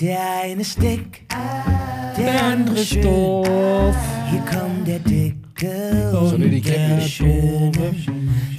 [0.00, 1.26] Der eine ist dick,
[2.16, 3.96] der andere ist doof.
[4.30, 7.00] Hier kommt der Dicke und nee, die der.
[7.00, 7.72] Schöne.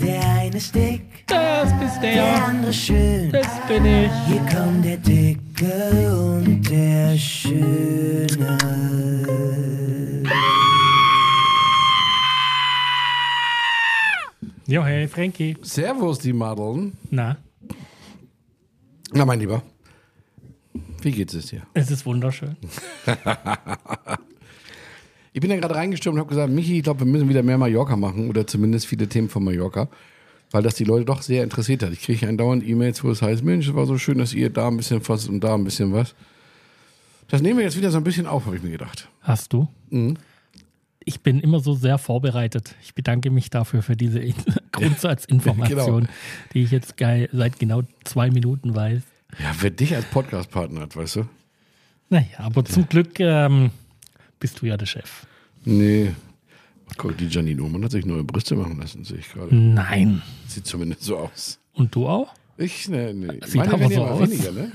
[0.02, 2.46] Der eine ist dick, Das bist der der.
[2.46, 3.32] andere schön.
[3.32, 4.12] Das bin ich.
[4.28, 8.58] Hier kommt der Dicke und der Schöne.
[14.68, 15.56] Jo, hey, Frankie.
[15.64, 16.94] Servus, die Madeln.
[17.10, 17.38] Na,
[19.12, 19.64] Na, mein Lieber.
[21.04, 21.62] Wie geht's es dir?
[21.74, 22.56] es ist wunderschön.
[25.32, 27.58] Ich bin ja gerade reingestürmt und habe gesagt, Michi, ich glaube, wir müssen wieder mehr
[27.58, 29.88] Mallorca machen oder zumindest viele Themen von Mallorca,
[30.52, 31.94] weil das die Leute doch sehr interessiert hat.
[31.94, 34.68] Ich kriege andauernd E-Mails, wo es heißt, Mensch, es war so schön, dass ihr da
[34.68, 36.16] ein bisschen was und da ein bisschen was.
[37.28, 39.08] Das nehmen wir jetzt wieder so ein bisschen auf, habe ich mir gedacht.
[39.22, 39.68] Hast du?
[39.92, 40.18] Mhm.
[41.06, 42.76] Ich bin immer so sehr vorbereitet.
[42.82, 44.34] Ich bedanke mich dafür für diese In-
[44.72, 46.14] Grundsatzinformation, Genau.
[46.54, 49.04] die ich jetzt seit genau zwei Minuten weiß.
[49.38, 51.26] Ja, wer dich als Podcast-Partner hat, weißt du?
[52.10, 53.70] Naja, aber zum Glück ähm,
[54.40, 55.26] bist du ja der Chef.
[55.66, 56.12] Nee.
[56.98, 59.56] Guck, die Janine Uhrmann hat sich neue Brüste machen lassen, sehe ich gerade.
[59.56, 60.22] Nein.
[60.48, 61.60] Sieht zumindest so aus.
[61.74, 62.34] Und du auch?
[62.58, 63.40] Ich, ne, ne.
[63.46, 64.22] Sieht Meine aber so aus.
[64.30, 64.72] weniger, ne?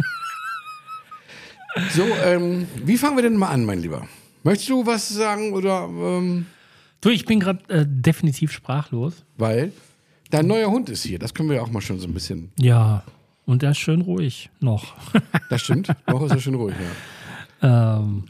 [1.90, 4.06] So, ähm, wie fangen wir denn mal an, mein Lieber?
[4.44, 6.46] Möchtest du was sagen oder, ähm,
[7.00, 9.24] Du, ich bin gerade äh, definitiv sprachlos.
[9.36, 9.72] weil
[10.30, 12.52] dein neuer Hund ist hier, das können wir ja auch mal schon so ein bisschen,
[12.58, 13.02] Ja,
[13.46, 14.94] und er ist schön ruhig noch.
[15.50, 16.74] das stimmt, noch ist er schön ruhig,
[17.62, 17.98] ja.
[17.98, 18.24] ähm,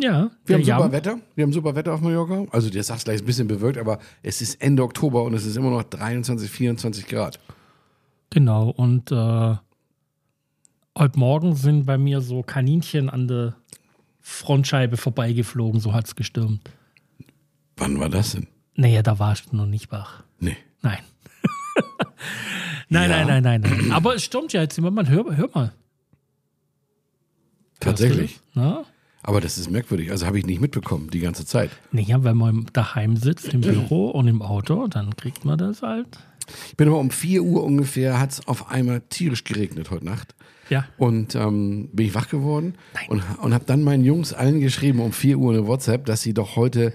[0.00, 3.04] ja, Wir haben der super Wetter, wir haben super Wetter auf Mallorca, also der sagt
[3.04, 6.48] gleich ein bisschen bewölkt, aber es ist Ende Oktober und es ist immer noch 23,
[6.48, 7.40] 24 Grad.
[8.30, 9.56] Genau, und äh,
[10.96, 13.56] heute Morgen sind bei mir so Kaninchen an der
[14.20, 16.70] Frontscheibe vorbeigeflogen, so hat es gestürmt.
[17.76, 18.46] Wann war das denn?
[18.74, 20.22] Naja, da warst du noch nicht wach.
[20.38, 20.56] Nee.
[20.82, 20.98] Nein.
[22.88, 23.24] nein, Ja.
[23.24, 23.92] nein, nein, nein, nein.
[23.92, 25.08] Aber es stürmt ja jetzt immer mal.
[25.08, 25.72] Hör, hör mal.
[27.80, 28.40] Tatsächlich.
[28.54, 28.84] Na?
[29.22, 31.70] Aber das ist merkwürdig, also habe ich nicht mitbekommen, die ganze Zeit.
[31.92, 36.06] Naja, wenn man daheim sitzt, im Büro und im Auto, dann kriegt man das halt.
[36.68, 40.34] Ich bin aber um 4 Uhr ungefähr, hat es auf einmal tierisch geregnet heute Nacht.
[40.70, 40.86] Ja.
[40.96, 42.74] Und ähm, bin ich wach geworden
[43.08, 46.32] und, und habe dann meinen Jungs allen geschrieben um 4 Uhr eine WhatsApp, dass sie
[46.32, 46.92] doch heute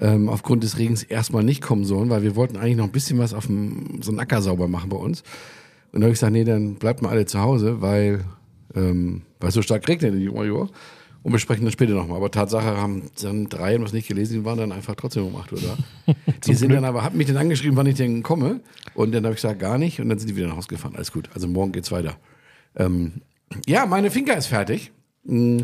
[0.00, 3.18] ähm, aufgrund des Regens erstmal nicht kommen sollen, weil wir wollten eigentlich noch ein bisschen
[3.18, 5.22] was auf dem, so einen Acker sauber machen bei uns.
[5.92, 8.24] Und dann habe ich gesagt, nee, dann bleibt mal alle zu Hause, weil,
[8.74, 10.68] ähm, weil es so stark regnet in Major.
[11.22, 12.18] Und wir sprechen dann später nochmal.
[12.18, 15.34] Aber Tatsache haben dann drei haben was nicht gelesen, die waren dann einfach trotzdem um
[15.34, 16.14] 8 Uhr da.
[16.46, 18.60] die sind dann aber, haben mich dann angeschrieben, wann ich denn komme.
[18.94, 20.00] Und dann habe ich gesagt, gar nicht.
[20.00, 20.94] Und dann sind die wieder nach Hause gefahren.
[20.94, 21.28] Alles gut.
[21.34, 22.16] Also morgen geht's weiter.
[22.76, 23.22] Ähm,
[23.66, 24.92] ja, meine Finca ist fertig.
[25.24, 25.62] Mm.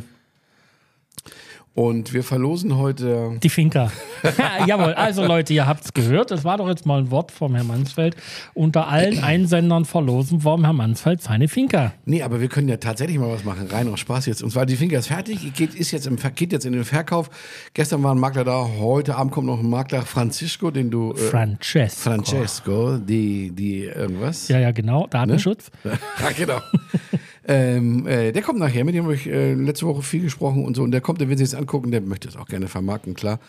[1.74, 3.38] Und wir verlosen heute.
[3.42, 3.90] Die Finca.
[4.66, 6.30] Jawohl, also Leute, ihr habt es gehört.
[6.30, 8.14] Das war doch jetzt mal ein Wort vom Herrn Mansfeld.
[8.52, 11.94] Unter allen Einsendern verlosen wir Herrn Mansfeld seine Finca.
[12.04, 13.68] Nee, aber wir können ja tatsächlich mal was machen.
[13.68, 14.42] Rein aus Spaß jetzt.
[14.42, 17.30] Und zwar die Finca ist fertig, geht, ist jetzt im, geht jetzt in den Verkauf.
[17.72, 21.12] Gestern war ein Makler da, heute Abend kommt noch ein Makler, Francisco, den du.
[21.12, 22.10] Äh, Francesco.
[22.10, 24.48] Francesco, die, die irgendwas.
[24.48, 25.06] Ja, ja, genau.
[25.06, 25.70] Datenschutz.
[25.84, 26.60] ja, genau.
[27.46, 30.76] ähm, äh, der kommt nachher, mit dem habe ich äh, letzte Woche viel gesprochen und
[30.76, 30.82] so.
[30.82, 33.40] Und der kommt, der will sich das angucken, der möchte es auch gerne vermarkten, klar.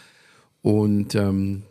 [0.61, 1.63] Und ähm,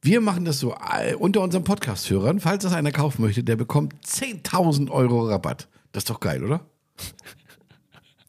[0.00, 2.40] wir machen das so äh, unter unseren Podcast-Hörern.
[2.40, 5.68] Falls das einer kaufen möchte, der bekommt 10.000 Euro Rabatt.
[5.92, 6.60] Das ist doch geil, oder?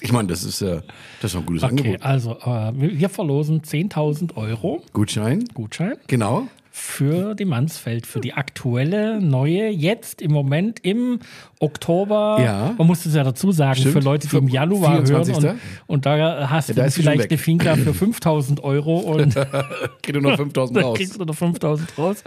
[0.02, 0.82] Ich meine, das ist, äh,
[1.22, 2.04] das ist ein gutes Okay, Angebot.
[2.04, 6.48] also äh, wir verlosen 10.000 Euro Gutschein, Gutschein genau.
[6.80, 11.20] Für die Mansfeld, für die aktuelle, neue, jetzt im Moment im
[11.60, 12.38] Oktober.
[12.44, 12.74] Ja.
[12.78, 13.94] Man muss es ja dazu sagen, Stimmt.
[13.94, 15.44] für Leute, die im Januar 24..
[15.44, 15.46] hören.
[15.46, 19.36] Und, und da hast Ja, da du vielleicht eine Finca für 5.000 Euro und
[20.02, 20.98] Geht nur noch 5.000 dann raus.
[20.98, 22.24] kriegst du noch 5.000 raus.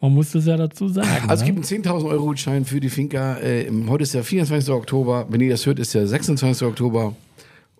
[0.00, 1.08] Man muss es ja dazu sagen.
[1.28, 1.54] Also es ne?
[1.54, 3.38] gibt einen 10.000 Euro Gutschein für die Finca.
[3.38, 4.72] Äh, heute ist der 24.
[4.74, 5.26] Oktober.
[5.28, 6.66] Wenn ihr das hört, ist der 26.
[6.66, 7.14] Oktober.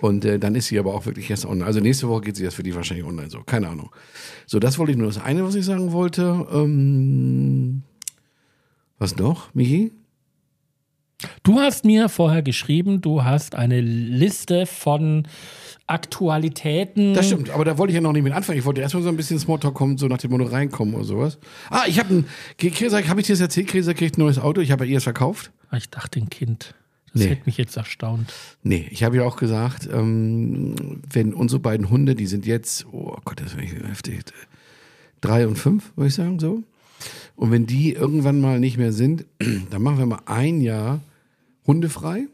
[0.02, 1.64] Und äh, dann ist sie aber auch wirklich erst online.
[1.64, 3.40] Also nächste Woche geht sie jetzt für die wahrscheinlich online so.
[3.44, 3.90] Keine Ahnung.
[4.46, 5.06] So, das wollte ich nur.
[5.06, 6.44] Das eine, was ich sagen wollte.
[6.52, 7.84] Ähm,
[8.98, 9.92] was noch, Michi?
[11.44, 15.28] Du hast mir vorher geschrieben, du hast eine Liste von
[15.86, 17.14] Aktualitäten.
[17.14, 18.58] Das stimmt, aber da wollte ich ja noch nicht mit anfangen.
[18.58, 21.38] Ich wollte erstmal so ein bisschen Smalltalk kommen, so nach dem Motto reinkommen oder sowas.
[21.70, 23.68] Ah, ich habe ein, habe ich dir das erzählt?
[23.68, 24.60] Kräser kriegt ein neues Auto.
[24.60, 25.52] Ich habe ja ihr es verkauft.
[25.76, 26.74] Ich dachte, ein Kind.
[27.12, 27.28] Das Nee.
[27.28, 28.32] hätte mich jetzt erstaunt.
[28.62, 33.16] Nee, ich habe ja auch gesagt, ähm, wenn unsere beiden Hunde, die sind jetzt, oh
[33.24, 34.24] Gott, das ist heftig,
[35.20, 36.62] drei und fünf, würde ich sagen, so.
[37.36, 39.24] Und wenn die irgendwann mal nicht mehr sind,
[39.70, 41.00] dann machen wir mal ein Jahr
[41.66, 42.26] hundefrei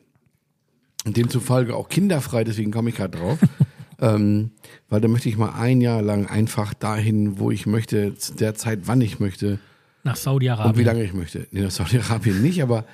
[1.06, 3.38] und demzufolge auch kinderfrei, deswegen komme ich gerade drauf.
[4.00, 4.50] ähm,
[4.88, 8.54] weil da möchte ich mal ein Jahr lang einfach dahin, wo ich möchte, zu der
[8.54, 9.58] Zeit, wann ich möchte,
[10.04, 10.86] Nach und wie Saudi-Arabien.
[10.86, 11.46] lange ich möchte.
[11.50, 12.84] Nee, nach Saudi-Arabien nicht, aber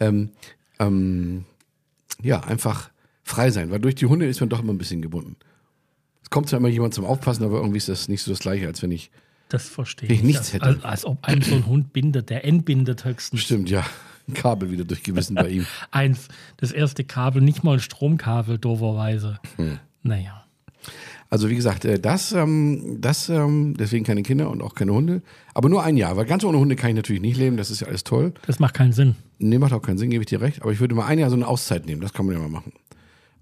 [0.00, 0.30] ähm,
[0.78, 1.44] ähm,
[2.22, 2.90] ja, einfach
[3.22, 5.36] frei sein, weil durch die Hunde ist man doch immer ein bisschen gebunden.
[6.22, 8.66] Es kommt zwar immer jemand zum Aufpassen, aber irgendwie ist das nicht so das Gleiche,
[8.66, 9.10] als wenn ich.
[9.48, 10.24] Das verstehe Ich ich.
[10.24, 10.64] nichts hätte.
[10.64, 13.40] als, als ob einem so ein Hund bindet, der entbindet höchstens.
[13.42, 13.84] Stimmt, ja.
[14.26, 15.66] Ein Kabel wieder durchgebissen bei ihm.
[15.90, 19.38] Eins, das erste Kabel, nicht mal ein Stromkabel, dooferweise.
[19.56, 19.78] Hm.
[20.02, 20.46] Naja.
[21.34, 25.20] Also wie gesagt, äh, das, ähm, das, ähm, deswegen keine Kinder und auch keine Hunde.
[25.52, 27.80] Aber nur ein Jahr, weil ganz ohne Hunde kann ich natürlich nicht leben, das ist
[27.80, 28.32] ja alles toll.
[28.46, 29.16] Das macht keinen Sinn.
[29.40, 30.62] Nee, macht auch keinen Sinn, gebe ich dir recht.
[30.62, 32.48] Aber ich würde mal ein Jahr so eine Auszeit nehmen, das kann man ja mal
[32.48, 32.72] machen.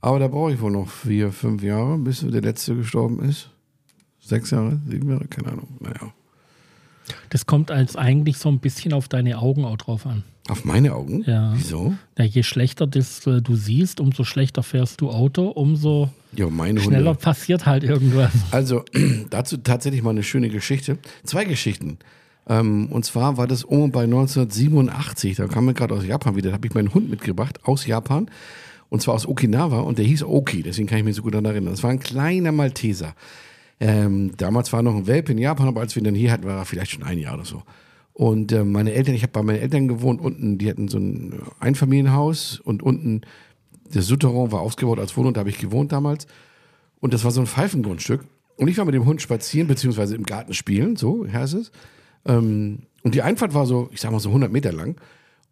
[0.01, 3.51] Aber da brauche ich wohl noch vier, fünf Jahre, bis der letzte gestorben ist.
[4.21, 5.69] Sechs Jahre, sieben Jahre, keine Ahnung.
[5.81, 6.15] Naja.
[7.31, 10.23] Das kommt als eigentlich so ein bisschen auf deine Augen auch drauf an.
[10.49, 11.23] Auf meine Augen?
[11.27, 11.53] Ja.
[11.55, 11.95] Wieso?
[12.19, 16.81] Ja, je schlechter das äh, du siehst, umso schlechter fährst du Auto, umso Ja, meine
[16.81, 17.21] schneller Hunde.
[17.21, 18.33] passiert halt irgendwas.
[18.51, 18.85] Also,
[19.31, 20.99] dazu tatsächlich mal eine schöne Geschichte.
[21.25, 21.99] Zwei Geschichten.
[22.49, 26.51] Ähm, und zwar war das um bei 1987, da kam mir gerade aus Japan wieder,
[26.51, 28.29] da habe ich meinen Hund mitgebracht aus Japan.
[28.89, 31.47] Und zwar aus Okinawa und der hieß Oki, deswegen kann ich mich so gut daran
[31.47, 31.73] erinnern.
[31.73, 33.15] Das war ein kleiner Malteser.
[33.83, 36.45] Ähm, damals war noch ein Welpe in Japan, aber als wir ihn dann hier hatten,
[36.45, 37.65] war er vielleicht schon ein Jahr oder so.
[38.13, 41.43] Und äh, meine Eltern, ich habe bei meinen Eltern gewohnt, unten, die hatten so ein
[41.59, 43.23] Einfamilienhaus und unten
[43.93, 46.29] das Souterrain war ausgebaut als Wohnung, da habe ich gewohnt damals.
[47.01, 48.25] Und das war so ein Pfeifengrundstück.
[48.57, 51.73] Und ich war mit dem Hund spazieren, beziehungsweise im Garten spielen, so heißt es.
[52.25, 54.95] Ähm, und die Einfahrt war so, ich sag mal so 100 Meter lang.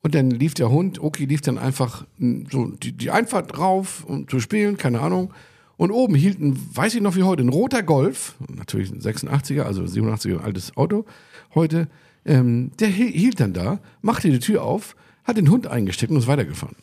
[0.03, 4.05] Und dann lief der Hund, Oki lief dann einfach m, so die, die Einfahrt rauf,
[4.07, 5.35] um zu spielen, keine Ahnung.
[5.81, 9.63] Und oben hielt ein, weiß ich noch wie heute, ein roter Golf, natürlich ein 86er,
[9.63, 11.07] also 87er, ein altes Auto
[11.55, 11.89] heute.
[12.27, 14.95] Ähm, der hi- hielt dann da, machte die Tür auf,
[15.25, 16.77] hat den Hund eingesteckt und ist weitergefahren.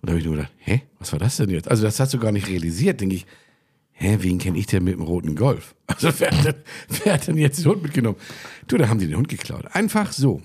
[0.00, 1.68] Und da habe ich nur gedacht, hä, was war das denn jetzt?
[1.68, 3.26] Also das hast du gar nicht realisiert, denke ich.
[3.90, 5.74] Hä, wen kenne ich denn mit dem roten Golf?
[5.88, 6.54] Also wer hat, denn,
[7.02, 8.18] wer hat denn jetzt den Hund mitgenommen?
[8.68, 9.64] Du, da haben die den Hund geklaut.
[9.72, 10.40] Einfach so.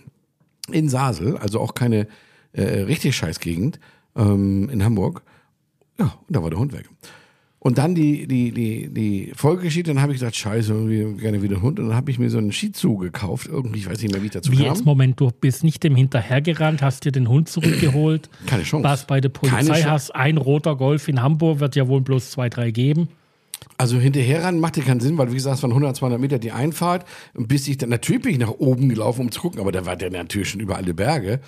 [0.72, 2.08] In Sasel, also auch keine
[2.54, 3.80] äh, richtig Scheißgegend,
[4.16, 5.22] ähm, in Hamburg.
[6.00, 6.90] Ja, und da war der Hund weg.
[7.62, 11.56] Und dann die, die, die, die Folgegeschichte, dann habe ich gesagt, scheiße, irgendwie gerne wieder
[11.56, 11.78] einen Hund.
[11.80, 13.48] Und dann habe ich mir so einen Shih Tzu gekauft.
[13.52, 14.68] Irgendwie, ich weiß nicht mehr, wie ich dazu Wie kam.
[14.68, 18.86] jetzt, Moment, du bist nicht dem hinterhergerannt, hast dir den Hund zurückgeholt, Keine Chance.
[18.86, 22.48] warst bei der Polizei, hast ein roter Golf in Hamburg, wird ja wohl bloß zwei,
[22.48, 23.10] drei geben.
[23.78, 26.54] Also hinterher ran machte keinen Sinn, weil wie gesagt, es waren 100, 200 Meter die
[26.54, 27.06] Einfahrt.
[27.34, 29.86] Und bis ich dann, natürlich bin ich nach oben gelaufen, um zu gucken, aber da
[29.86, 31.42] war der natürlich schon über alle Berge.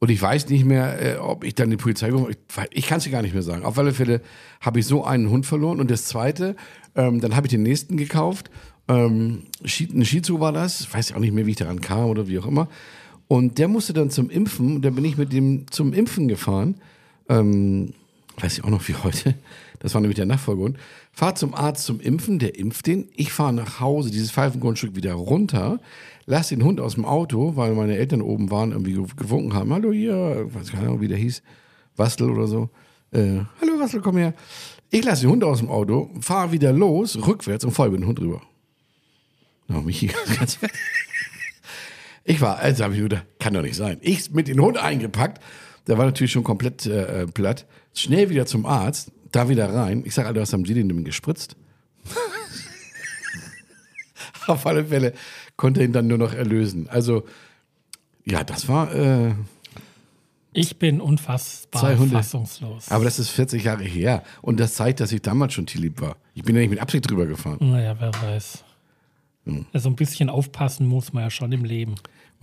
[0.00, 2.32] Und ich weiß nicht mehr, äh, ob ich dann die Polizei gerufen habe.
[2.48, 3.64] Ich, weiß- ich kann es dir gar nicht mehr sagen.
[3.64, 4.20] Auf alle Fälle
[4.60, 5.80] habe ich so einen Hund verloren.
[5.80, 6.56] Und das zweite,
[6.94, 8.50] ähm, dann habe ich den nächsten gekauft.
[8.88, 10.92] Ähm, ein Shih Tzu war das.
[10.92, 12.68] Weiß ich auch nicht mehr, wie ich daran kam oder wie auch immer.
[13.28, 14.76] Und der musste dann zum Impfen.
[14.76, 16.74] Und dann bin ich mit dem zum Impfen gefahren.
[17.30, 17.94] Ähm,
[18.38, 19.34] weiß ich auch noch wie heute.
[19.80, 20.78] Das war nämlich der Nachfolgehund.
[21.12, 23.08] Fahr zum Arzt zum Impfen, der impft den.
[23.14, 25.78] Ich fahre nach Hause, dieses Pfeifengrundstück wieder runter,
[26.26, 29.72] lass den Hund aus dem Auto, weil meine Eltern oben waren, irgendwie gew- gewunken haben.
[29.72, 31.42] Hallo hier, weiß keine Ahnung, wie der hieß,
[31.96, 32.70] Wastel oder so.
[33.12, 34.34] Äh, Hallo Wastel, komm her.
[34.90, 38.06] Ich lasse den Hund aus dem Auto, fahre wieder los, rückwärts und fahre über den
[38.06, 38.42] Hund rüber.
[39.68, 40.58] Na, Michi, ganz
[42.24, 43.98] Ich war, also habe ich gedacht, kann doch nicht sein.
[44.00, 45.42] Ich mit den Hund eingepackt,
[45.86, 47.66] der war natürlich schon komplett äh, äh, platt.
[47.94, 50.02] Schnell wieder zum Arzt, da wieder rein.
[50.06, 51.56] Ich sage, Alter, was haben Sie denn dem gespritzt?
[54.46, 55.14] Auf alle Fälle
[55.56, 56.88] konnte er ihn dann nur noch erlösen.
[56.88, 57.24] Also,
[58.24, 59.32] ja, das war, äh,
[60.52, 62.14] Ich bin unfassbar Zwei Hunde.
[62.16, 62.90] fassungslos.
[62.90, 64.22] aber das ist 40 Jahre her.
[64.42, 66.16] Und das zeigt, dass ich damals schon tierlieb war.
[66.34, 67.58] Ich bin ja nicht mit Absicht drüber gefahren.
[67.60, 68.64] naja, wer weiß.
[69.46, 69.66] Hm.
[69.72, 71.94] Also ein bisschen aufpassen muss man ja schon im Leben.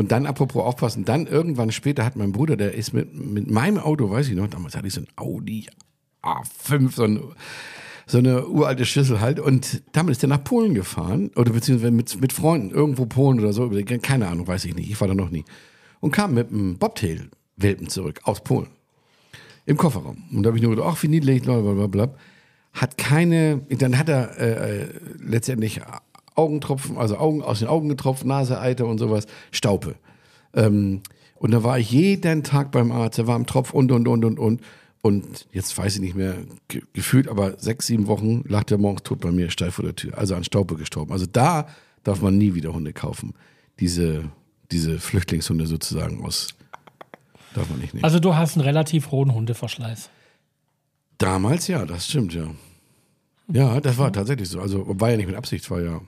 [0.01, 3.77] Und dann, apropos aufpassen, dann irgendwann später hat mein Bruder, der ist mit, mit meinem
[3.77, 5.67] Auto, weiß ich noch, damals hatte ich so ein Audi
[6.23, 7.21] A5, so, ein,
[8.07, 9.39] so eine uralte Schüssel halt.
[9.39, 13.53] Und damit ist er nach Polen gefahren, oder beziehungsweise mit, mit Freunden, irgendwo Polen oder
[13.53, 13.69] so,
[14.01, 15.45] keine Ahnung, weiß ich nicht, ich war da noch nie.
[15.99, 18.69] Und kam mit einem Bobtail-Welpen zurück, aus Polen.
[19.67, 20.23] Im Kofferraum.
[20.31, 22.15] Und da habe ich nur gedacht, ach, wie niedlich, blablabla.
[22.73, 24.87] Hat keine, dann hat er äh, äh,
[25.19, 25.79] letztendlich
[26.35, 29.95] Augentropfen, also Augen aus den Augen getropft, Nase, Eiter und sowas, Staupe.
[30.53, 31.01] Ähm,
[31.35, 34.23] und da war ich jeden Tag beim Arzt, er war am Tropf und, und, und,
[34.25, 34.61] und, und.
[35.03, 36.35] Und jetzt weiß ich nicht mehr,
[36.67, 39.95] ge gefühlt, aber sechs, sieben Wochen lag der morgens tot bei mir steif vor der
[39.95, 40.15] Tür.
[40.15, 41.11] Also an Staupe gestorben.
[41.11, 41.67] Also da
[42.03, 43.33] darf man nie wieder Hunde kaufen.
[43.79, 44.25] Diese,
[44.71, 46.49] diese Flüchtlingshunde sozusagen aus,
[47.55, 48.03] darf man nicht nehmen.
[48.03, 50.11] Also du hast einen relativ hohen Hundeverschleiß.
[51.17, 52.51] Damals ja, das stimmt, ja.
[53.51, 54.61] Ja, das war tatsächlich so.
[54.61, 56.01] Also war ja nicht mit Absicht, war ja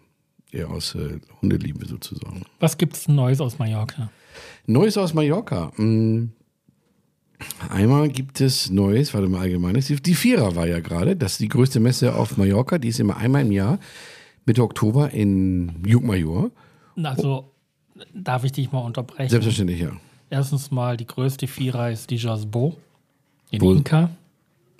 [0.54, 2.44] eher aus äh, Hundeliebe sozusagen.
[2.60, 4.10] Was gibt's Neues aus Mallorca?
[4.66, 5.72] Neues aus Mallorca.
[5.78, 6.30] Mm.
[7.70, 9.88] Einmal gibt es Neues, warte mal allgemeines.
[9.88, 12.78] Die- Die Vierer war ja gerade, das ist die größte Messe auf Mallorca.
[12.78, 13.80] Die ist immer einmal im Jahr,
[14.46, 16.52] Mitte Oktober in Jugmajor.
[17.02, 17.52] Also
[18.14, 19.30] darf ich dich mal unterbrechen?
[19.30, 19.92] Selbstverständlich, ja.
[20.30, 22.78] Erstens mal, die größte Vierer ist die Jasbo
[23.52, 23.74] in Wo?
[23.74, 24.10] Inka.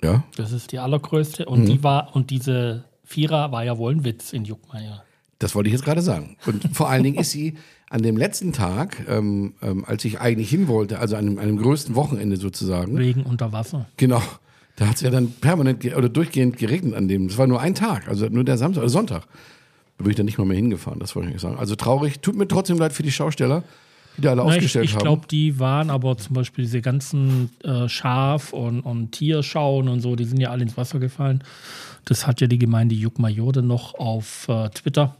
[0.02, 0.24] Ja.
[0.36, 1.46] Das ist die allergrößte.
[1.46, 5.03] Und die war, und diese Vierer war ja wohl ein Witz in Juckmeier.
[5.44, 6.38] Das wollte ich jetzt gerade sagen.
[6.46, 7.52] Und vor allen Dingen ist sie
[7.90, 11.94] an dem letzten Tag, ähm, ähm, als ich eigentlich hin wollte, also an einem, größten
[11.94, 13.84] Wochenende sozusagen, Wegen unter Wasser.
[13.98, 14.22] genau,
[14.76, 17.28] da hat es ja dann permanent oder durchgehend geregnet an dem.
[17.28, 19.26] Das war nur ein Tag, also nur der Samstag oder Sonntag.
[19.98, 21.58] Da bin ich dann nicht mal mehr hingefahren, das wollte ich nicht sagen.
[21.58, 23.64] Also traurig, tut mir trotzdem leid für die Schausteller,
[24.16, 25.02] die da alle Na, ich ausgestellt ich haben.
[25.02, 30.16] glaube, die waren aber zum Beispiel diese ganzen äh, Schaf- und, und Tierschauen und so,
[30.16, 31.44] die sind ja alle ins Wasser gefallen.
[32.06, 35.16] Das hat ja die Gemeinde Juckmajor dann noch auf äh, Twitter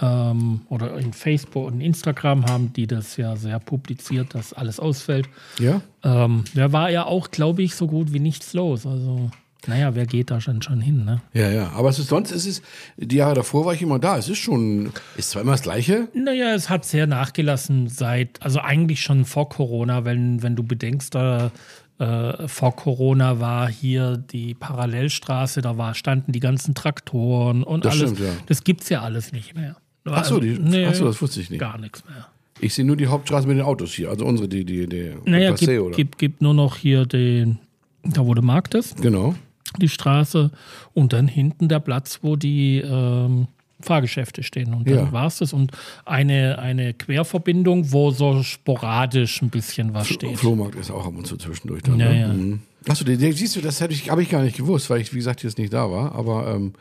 [0.00, 5.28] ähm, oder in Facebook und Instagram haben die das ja sehr publiziert, dass alles ausfällt.
[5.58, 5.80] ja?
[6.02, 8.86] Ähm, da war ja auch, glaube ich, so gut wie nichts los.
[8.86, 9.30] Also,
[9.66, 11.22] naja, wer geht da schon, schon hin, ne?
[11.32, 11.70] Ja, ja.
[11.70, 12.60] Aber es ist, sonst ist es,
[12.98, 14.18] die Jahre davor war ich immer da.
[14.18, 16.08] Es ist schon, ist zwar immer das Gleiche.
[16.12, 21.14] Naja, es hat sehr nachgelassen seit, also eigentlich schon vor Corona, wenn, wenn du bedenkst,
[21.14, 21.50] da
[21.98, 27.94] äh, vor Corona war hier die Parallelstraße, da war, standen die ganzen Traktoren und Das
[27.94, 28.10] alles.
[28.10, 28.34] stimmt, ja.
[28.46, 29.76] Das gibt's ja alles nicht mehr.
[30.06, 31.60] Ach so, die, nee, ach so, das wusste ich nicht.
[31.60, 32.26] gar nichts mehr.
[32.60, 35.52] Ich sehe nur die Hauptstraße mit den Autos hier, also unsere, die, die, die Naja,
[35.52, 35.96] Passé, gibt, oder?
[35.96, 37.58] gibt, gibt nur noch hier den,
[38.04, 39.34] da wo der Markt ist, Genau.
[39.80, 40.50] die Straße
[40.92, 43.48] und dann hinten der Platz, wo die ähm,
[43.80, 44.72] Fahrgeschäfte stehen.
[44.72, 45.12] Und dann Ja.
[45.12, 45.52] war es das.
[45.52, 45.72] Und
[46.04, 50.38] eine, eine Querverbindung, wo so sporadisch ein bisschen was steht.
[50.38, 51.92] Flohmarkt ist auch ab und zu zwischendurch da.
[51.92, 52.20] Ja, ne?
[52.20, 52.28] ja.
[52.28, 52.60] Mhm.
[52.86, 55.42] Achso, siehst du, das hätte ich, habe ich gar nicht gewusst, weil ich, wie gesagt,
[55.42, 56.14] jetzt nicht da war.
[56.14, 56.74] Aber ähm,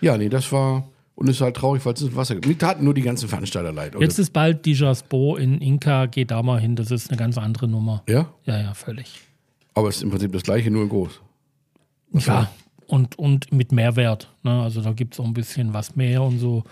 [0.00, 0.88] ja, nee, das war.
[1.20, 2.46] Und es ist halt traurig, weil es ins Wasser gibt.
[2.46, 3.94] Mir taten nur die ganzen Veranstalter leid.
[3.94, 4.02] oder?
[4.02, 7.68] Jetzt ist bald die in Inka, geh da mal hin, das ist eine ganz andere
[7.68, 8.02] Nummer.
[8.08, 9.20] ja, Ja, ja, völlig.
[9.74, 11.20] aber es ist im Prinzip das gleiche, nur in groß.
[12.14, 12.50] Ja,
[12.86, 14.32] und, und mit Mehrwert.
[14.42, 14.62] Ne?
[14.62, 16.64] Also da gibt es auch ein bisschen was mehr und so.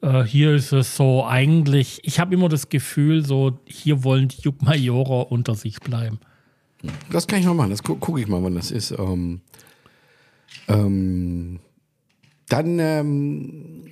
[0.00, 4.40] Äh, hier ist es so eigentlich, ich habe immer das Gefühl, so hier wollen die
[4.40, 6.18] Juckmajorer unter sich bleiben.
[7.10, 7.70] Das kann ich mal machen.
[7.70, 8.90] Das gu gucke ich mal, wann das ist.
[8.92, 9.42] Ähm,
[10.66, 11.60] ähm,
[12.48, 13.84] dann, ähm,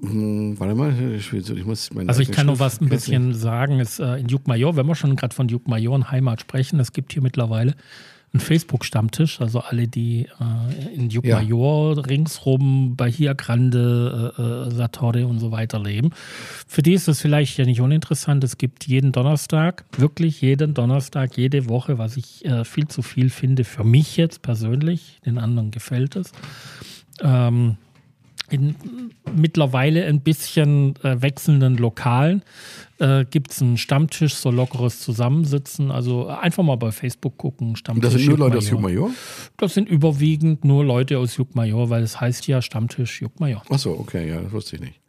[0.00, 1.32] hm, warte mal, ich,
[1.64, 3.80] muss meine Also ich kann noch Schrift- was ein bisschen sagen.
[3.80, 7.12] Ist, äh, in Juckmajor, wenn wir schon gerade von Juckmajor und Heimat sprechen, es gibt
[7.12, 7.74] hier mittlerweile
[8.36, 9.40] einen Facebook-Stammtisch.
[9.40, 15.52] Also alle, die äh, in Juckmajor ringsrum bei Bahia Grande, äh, äh, Sartori und so
[15.52, 16.10] weiter leben.
[16.66, 18.42] Für die ist das vielleicht ja nicht uninteressant.
[18.44, 23.30] Es gibt jeden Donnerstag, wirklich jeden Donnerstag, jede Woche, was ich äh, viel zu viel
[23.30, 25.20] finde, für mich jetzt persönlich.
[25.24, 26.32] Den anderen gefällt es.
[27.22, 27.76] Ähm,
[28.50, 28.76] in
[29.34, 32.42] mittlerweile ein bisschen äh, wechselnden Lokalen
[32.98, 35.90] äh, gibt es einen Stammtisch, so lockeres Zusammensitzen.
[35.90, 37.76] Also einfach mal bei Facebook gucken.
[37.76, 39.10] Stammtisch das sind nur Leute aus Juckmajor.
[39.56, 43.62] Das sind überwiegend nur Leute aus Juckmajor, weil es heißt ja Stammtisch Juckmajor.
[43.70, 45.00] Achso, okay, ja, das wusste ich nicht.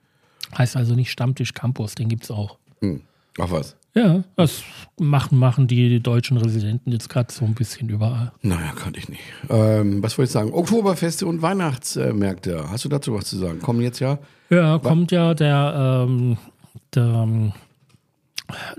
[0.57, 2.57] Heißt also nicht Stammtisch Campus, den gibt es auch.
[2.81, 3.01] Hm.
[3.39, 3.75] Ach was.
[3.97, 4.63] Ja, das
[4.99, 8.31] machen, machen die, deutschen Residenten jetzt gerade so ein bisschen überall.
[8.43, 9.21] Naja, kannte ich nicht.
[9.49, 10.53] Ähm, was wollte ich sagen?
[10.53, 12.69] Oktoberfeste und Weihnachtsmärkte.
[12.69, 13.59] Hast du dazu was zu sagen?
[13.59, 14.19] Kommen jetzt ja?
[14.49, 16.37] Ja, kommt ja der, ähm,
[16.93, 17.27] der,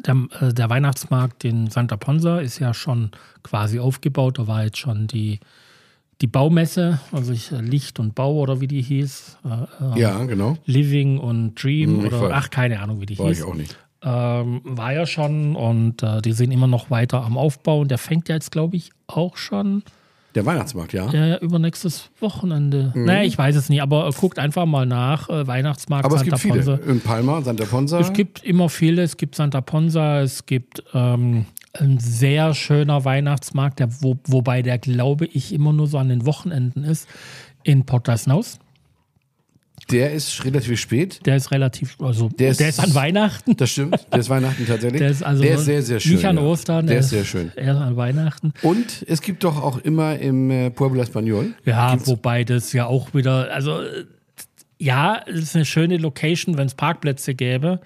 [0.06, 3.10] der, äh, der Weihnachtsmarkt in Santa Ponsa ist ja schon
[3.42, 4.38] quasi aufgebaut.
[4.38, 5.40] Da war jetzt schon die,
[6.20, 9.38] die Baumesse, also ich, äh, Licht und Bau oder wie die hieß.
[9.44, 10.56] Äh, äh, Ja, genau.
[10.64, 13.38] Living und Dream Hm, oder ach, keine Ahnung, wie die War hieß.
[13.40, 13.76] ich auch nicht.
[14.00, 17.80] Ähm, war ja schon und äh, die sind immer noch weiter am Aufbau.
[17.80, 19.82] Und der fängt ja jetzt, glaube ich, auch schon
[20.36, 21.10] Der Weihnachtsmarkt, ja.
[21.12, 22.92] äh, übernächstes Wochenende.
[22.94, 25.28] Naja, ich weiß es nicht, aber äh, guckt einfach mal nach.
[25.28, 26.12] Äh, Weihnachtsmarkt Mhm.
[26.12, 26.76] Aber es Santa gibt viele.
[26.76, 26.90] Ponsa.
[26.92, 27.98] In Palma, Santa Ponsa.
[27.98, 29.02] Es gibt immer viele.
[29.02, 34.78] Es gibt Santa Ponsa, es gibt ähm, ein sehr schöner Weihnachtsmarkt, der, wo, wobei der,
[34.78, 37.08] glaube ich, immer nur so an den Wochenenden ist,
[37.64, 38.60] in Port das Naus.
[39.90, 41.20] Der ist relativ spät.
[41.26, 43.56] Der ist relativ, also Der der ist- ist, an Weihnachten.
[43.56, 44.06] Das stimmt.
[44.12, 45.00] Der ist Weihnachten tatsächlich.
[45.00, 46.14] Der ist also der ist sehr, sehr schön.
[46.14, 46.38] nicht an.
[46.38, 46.86] Ostern.
[46.86, 47.50] Der ist sehr schön.
[47.56, 48.52] Eher an Weihnachten.
[48.62, 51.52] Und es gibt doch auch immer im äh, Pueblo Español.
[51.64, 53.80] Ja, Gibt's- wobei das ja auch wieder, also
[54.78, 57.80] ja, es ist eine schöne Location, wenn es Parkplätze gäbe.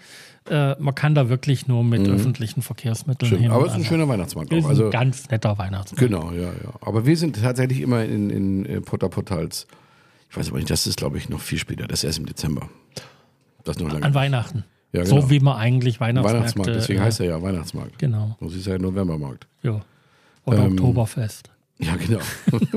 [0.50, 3.42] Äh, man kann da wirklich nur mit öffentlichen Verkehrsmitteln Stimmt.
[3.42, 3.50] hin.
[3.50, 3.56] Mhm.
[3.56, 4.68] Aber es ist ein schöner Weihnachtsmarkt ist auch.
[4.70, 6.00] Also, ein ganz netter Weihnachtsmarkt.
[6.00, 6.72] genau, ja, ja.
[6.80, 9.68] Aber wir sind tatsächlich immer in, in äh, Porta Portals.
[10.32, 11.86] Ich weiß aber nicht, das ist, glaube ich, noch viel später.
[11.86, 12.70] Das ist erst im Dezember.
[13.64, 14.02] Das noch lange.
[14.06, 14.64] An Weihnachten.
[14.92, 15.20] Ja, genau.
[15.20, 16.38] So wie man eigentlich Weihnachtsmärkte...
[16.38, 17.98] Weihnachtsmarkt, deswegen äh, heißt er ja Weihnachtsmarkt.
[17.98, 19.46] Genau, Das ist ja Novembermarkt.
[19.62, 19.82] ja.
[20.46, 21.50] Oder Ähm, Oktoberfest.
[21.78, 22.20] Ja, genau.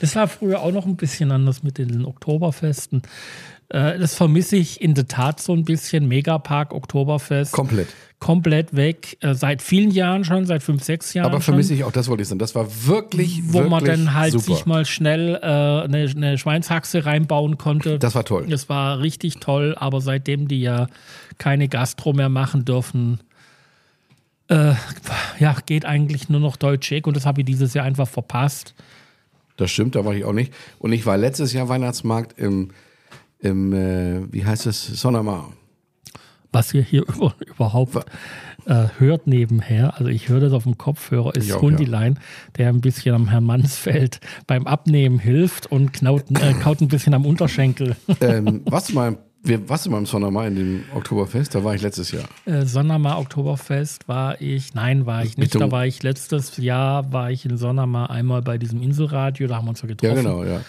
[0.00, 3.02] Das war früher auch noch ein bisschen anders mit den Oktoberfesten.
[3.68, 6.06] Äh, das vermisse ich in der Tat so ein bisschen.
[6.08, 7.52] Megapark, Oktoberfest.
[7.52, 7.88] Komplett.
[8.20, 9.16] komplett weg.
[9.20, 11.26] Äh, seit vielen Jahren schon, seit fünf, sechs Jahren.
[11.26, 12.38] Aber schon, vermisse ich auch, das wollte ich sagen.
[12.38, 14.44] Das war wirklich, Wo wirklich man dann halt super.
[14.44, 17.98] sich mal schnell äh, eine, eine Schweinshaxe reinbauen konnte.
[17.98, 18.46] Das war toll.
[18.48, 20.86] Das war richtig toll, aber seitdem die ja
[21.38, 23.20] keine Gastro mehr machen dürfen,
[24.48, 24.74] Äh,
[25.40, 28.74] ja, geht eigentlich nur noch Deutsch-Tschech und das habe ich dieses Jahr einfach verpasst.
[29.56, 30.52] Das stimmt, da war ich auch nicht.
[30.78, 32.70] Und ich war letztes Jahr Weihnachtsmarkt im,
[33.46, 35.52] im äh, wie heißt es, Sonnermar.
[36.52, 37.96] Was ihr hier über, überhaupt
[38.66, 42.20] äh, hört nebenher, also ich höre das auf dem Kopfhörer, ist auch, Hundilein, ja.
[42.58, 47.14] der ein bisschen am Herrn Mansfeld beim Abnehmen hilft und knaut, äh, kaut ein bisschen
[47.14, 47.96] am Unterschenkel.
[48.20, 51.54] Ähm, was mal wir, warst du mal im Sondermar in dem Oktoberfest?
[51.54, 52.24] Da war ich letztes Jahr.
[52.46, 55.54] Äh, Sondermar Oktoberfest war ich, nein, war ich nicht.
[55.54, 59.66] Da war ich letztes Jahr, war ich in Sondermar einmal bei diesem Inselradio, da haben
[59.66, 60.16] wir uns ja getroffen.
[60.16, 60.62] Ja, genau, ja.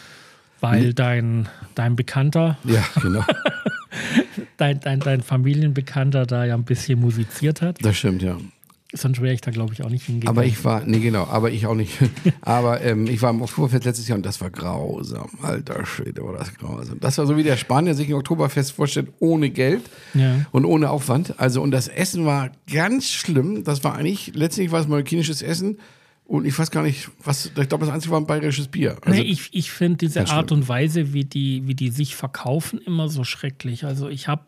[0.60, 3.24] Weil dein, dein Bekannter, ja, genau.
[4.58, 7.84] dein, dein, dein Familienbekannter da ja ein bisschen musiziert hat.
[7.84, 8.38] Das stimmt, ja.
[8.94, 10.38] Sonst wäre ich da, glaube ich, auch nicht hingegangen.
[10.38, 11.92] Aber ich war, nee, genau, aber ich auch nicht.
[12.42, 15.30] aber ähm, ich war im Oktoberfest letztes Jahr und das war grausam.
[15.42, 16.98] Alter Schwede, war das grausam.
[17.02, 19.84] Das war so wie der Spanier sich ein Oktoberfest vorstellt, ohne Geld
[20.14, 20.46] ja.
[20.52, 21.38] und ohne Aufwand.
[21.38, 23.66] Also, und das Essen war ganz schlimm.
[23.66, 25.80] Das war eigentlich, letztlich war es marokkanisches Essen.
[26.28, 28.98] Und ich weiß gar nicht, was, ich glaube, das Einzige war ein bayerisches Bier.
[29.02, 32.80] Also, nee, ich, ich finde diese Art und Weise, wie die, wie die sich verkaufen,
[32.80, 33.86] immer so schrecklich.
[33.86, 34.44] Also ich habe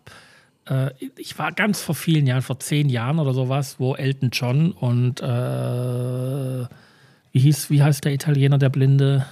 [0.70, 4.72] äh, ich war ganz vor vielen Jahren, vor zehn Jahren oder sowas, wo Elton John
[4.72, 6.66] und äh,
[7.32, 9.26] wie hieß, wie heißt der Italiener, der Blinde?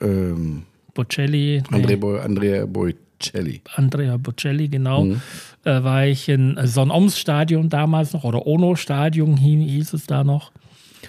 [0.00, 1.62] Ähm, Bocelli.
[1.70, 1.76] Nee.
[1.76, 3.62] Andrea, Bo Andrea Bocelli.
[3.74, 5.04] Andrea Bocelli, genau.
[5.04, 5.20] Mhm.
[5.64, 10.52] Äh, war ich in Sonn-Oms-Stadion damals noch oder Ono-Stadion hieß es da noch.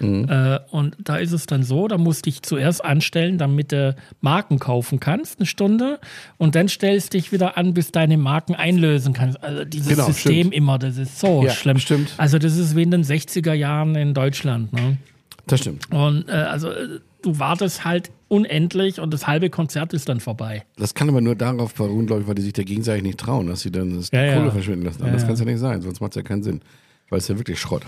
[0.00, 0.28] Mhm.
[0.28, 3.94] Äh, und da ist es dann so, da musst du dich zuerst anstellen, damit du
[4.20, 5.98] Marken kaufen kannst, eine Stunde.
[6.36, 9.42] Und dann stellst dich wieder an, bis deine Marken einlösen kannst.
[9.42, 10.54] Also dieses genau, System stimmt.
[10.54, 11.78] immer, das ist so ja, schlimm.
[11.78, 12.14] Stimmt.
[12.16, 14.72] Also das ist wie in den 60er Jahren in Deutschland.
[14.72, 14.98] Ne?
[15.46, 15.90] Das stimmt.
[15.90, 20.64] Und äh, also äh, du wartest halt unendlich und das halbe Konzert ist dann vorbei.
[20.76, 23.46] Das kann aber nur darauf beruhen, glaube ich, weil die sich da gegenseitig nicht trauen,
[23.46, 24.50] dass sie dann das ja, Kohle ja.
[24.50, 25.04] verschwinden lassen.
[25.04, 26.60] Ja, das kann es ja nicht sein, sonst macht es ja keinen Sinn.
[27.08, 27.82] Weil es ja wirklich Schrott.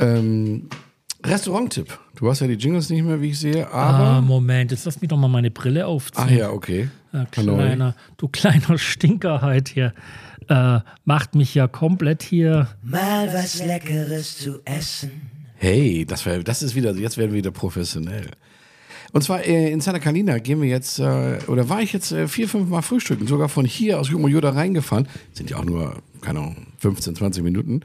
[0.00, 0.68] Ähm,
[1.24, 1.98] Restaurant-Tipp.
[2.16, 4.04] Du hast ja die Jingles nicht mehr, wie ich sehe, aber.
[4.04, 6.24] Ah, Moment, jetzt lass mich doch mal meine Brille aufziehen.
[6.26, 6.88] Ach ja, okay.
[7.12, 9.92] Ja, kleiner, du kleiner Stinker halt hier.
[10.48, 12.68] Äh, macht mich ja komplett hier.
[12.82, 15.10] Mal was Leckeres zu essen.
[15.56, 18.30] Hey, das, wär, das ist wieder, jetzt werden wir wieder professionell.
[19.12, 22.28] Und zwar äh, in Santa Carolina gehen wir jetzt, äh, oder war ich jetzt äh,
[22.28, 25.08] vier, fünf Mal frühstücken, sogar von hier aus Jumoyoda reingefahren.
[25.32, 27.80] Sind ja auch nur, keine Ahnung, 15, 20 Minuten.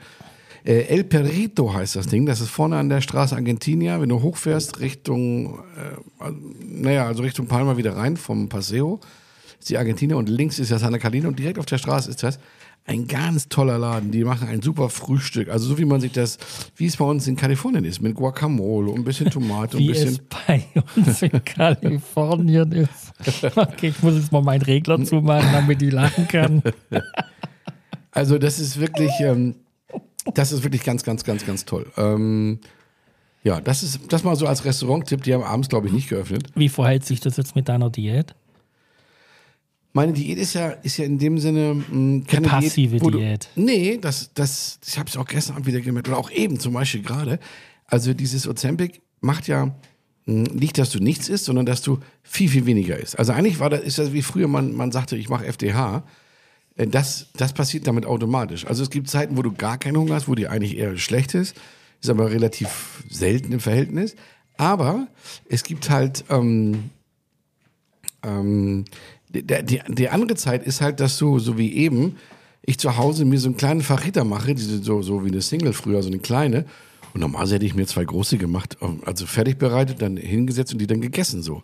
[0.65, 2.25] Äh, El Perrito heißt das Ding.
[2.25, 4.01] Das ist vorne an der Straße Argentinia.
[4.01, 6.31] Wenn du hochfährst Richtung, äh,
[6.65, 8.99] naja, also Richtung Palma wieder rein vom Paseo,
[9.59, 12.23] ist die Argentinia und links ist ja Santa Catalina und direkt auf der Straße ist
[12.23, 12.39] das
[12.87, 14.11] ein ganz toller Laden.
[14.11, 15.49] Die machen ein super Frühstück.
[15.49, 16.37] Also so wie man sich das,
[16.75, 19.87] wie es bei uns in Kalifornien ist, mit Guacamole und ein bisschen Tomate und ein
[19.87, 20.09] bisschen.
[20.09, 23.13] Wie es bei uns in Kalifornien ist.
[23.55, 26.61] Okay, ich muss jetzt mal meinen Regler zumachen, damit die lachen kann.
[28.11, 29.55] Also das ist wirklich, ähm,
[30.33, 31.91] das ist wirklich ganz, ganz, ganz, ganz toll.
[31.97, 32.59] Ähm,
[33.43, 35.23] ja, das ist das mal so als Restaurant-Tipp.
[35.23, 36.47] Die haben abends, glaube ich, nicht geöffnet.
[36.55, 38.33] Wie verhält sich das jetzt mit deiner Diät?
[39.93, 43.13] Meine Diät ist ja, ist ja in dem Sinne mh, hm, keine passive Diät.
[43.13, 43.49] Diät.
[43.55, 46.59] Du, nee, das, das, ich habe es auch gestern Abend wieder gemerkt oder auch eben
[46.59, 47.39] zum Beispiel gerade.
[47.85, 49.73] Also dieses Ozempic macht ja mh,
[50.25, 53.17] hm, nicht, dass du nichts isst, sondern dass du viel, viel weniger isst.
[53.17, 56.03] Also eigentlich war das, ist das wie früher man, man sagte, ich mache FDH.
[56.75, 58.65] Äh, das, das passiert damit automatisch.
[58.65, 61.33] Also es gibt Zeiten, wo du gar keinen Hunger hast, wo dir eigentlich eher schlecht
[61.33, 61.55] ist.
[62.01, 64.15] Ist aber relativ selten im Verhältnis.
[64.57, 65.07] Aber
[65.49, 66.89] es gibt halt ähm,
[68.23, 68.85] ähm,
[69.29, 72.17] die, die, die andere Zeit ist halt, dass du, so wie eben,
[72.61, 75.73] ich zu Hause mir so einen kleinen Fajita mache, diese, so, so wie eine Single
[75.73, 76.65] früher, so eine kleine.
[77.13, 80.87] Und normalerweise hätte ich mir zwei große gemacht, also fertig bereitet, dann hingesetzt und die
[80.87, 81.63] dann gegessen so.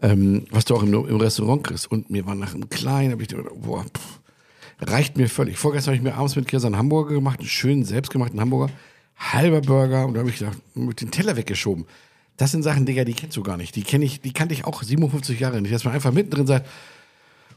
[0.00, 1.90] Ähm, was du auch im, im Restaurant kriegst.
[1.90, 4.20] Und mir war nach einem kleinen, habe ich gedacht, boah, pff,
[4.80, 5.58] reicht mir völlig.
[5.58, 8.72] Vorgestern habe ich mir abends mit Kirsa einen Hamburger gemacht, einen schönen, selbstgemachten Hamburger,
[9.16, 11.86] halber Burger und da habe ich gedacht, mit den Teller weggeschoben.
[12.36, 13.74] Das sind Sachen, Digga, die kennst du gar nicht.
[13.74, 15.74] Die kenne ich, die kannte ich auch 57 Jahre nicht.
[15.74, 16.68] Dass man einfach mittendrin sagt,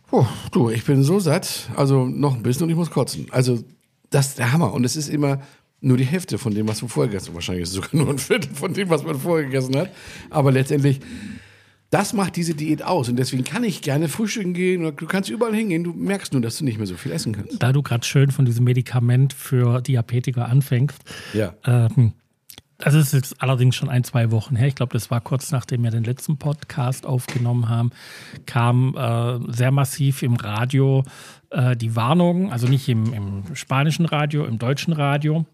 [0.10, 3.28] oh, du, ich bin so satt, also noch ein bisschen und ich muss kotzen.
[3.30, 3.64] Also,
[4.10, 4.74] das ist der Hammer.
[4.74, 5.40] Und es ist immer
[5.82, 7.36] nur die Hälfte von dem, was man vorher gegessen hat.
[7.36, 9.92] Wahrscheinlich ist es sogar nur ein Viertel von dem, was man vorher gegessen hat.
[10.32, 11.00] Aber letztendlich
[11.92, 13.10] das macht diese Diät aus.
[13.10, 14.82] Und deswegen kann ich gerne frühstücken gehen.
[14.96, 15.84] Du kannst überall hingehen.
[15.84, 17.62] Du merkst nur, dass du nicht mehr so viel essen kannst.
[17.62, 20.98] Da du gerade schön von diesem Medikament für Diabetiker anfängst.
[21.34, 21.54] Ja.
[21.66, 22.14] Ähm,
[22.78, 24.68] das ist jetzt allerdings schon ein, zwei Wochen her.
[24.68, 27.92] Ich glaube, das war kurz nachdem wir den letzten Podcast aufgenommen haben,
[28.46, 31.04] kam äh, sehr massiv im Radio
[31.52, 35.46] äh, die Warnung, also nicht im, im spanischen Radio, im deutschen Radio,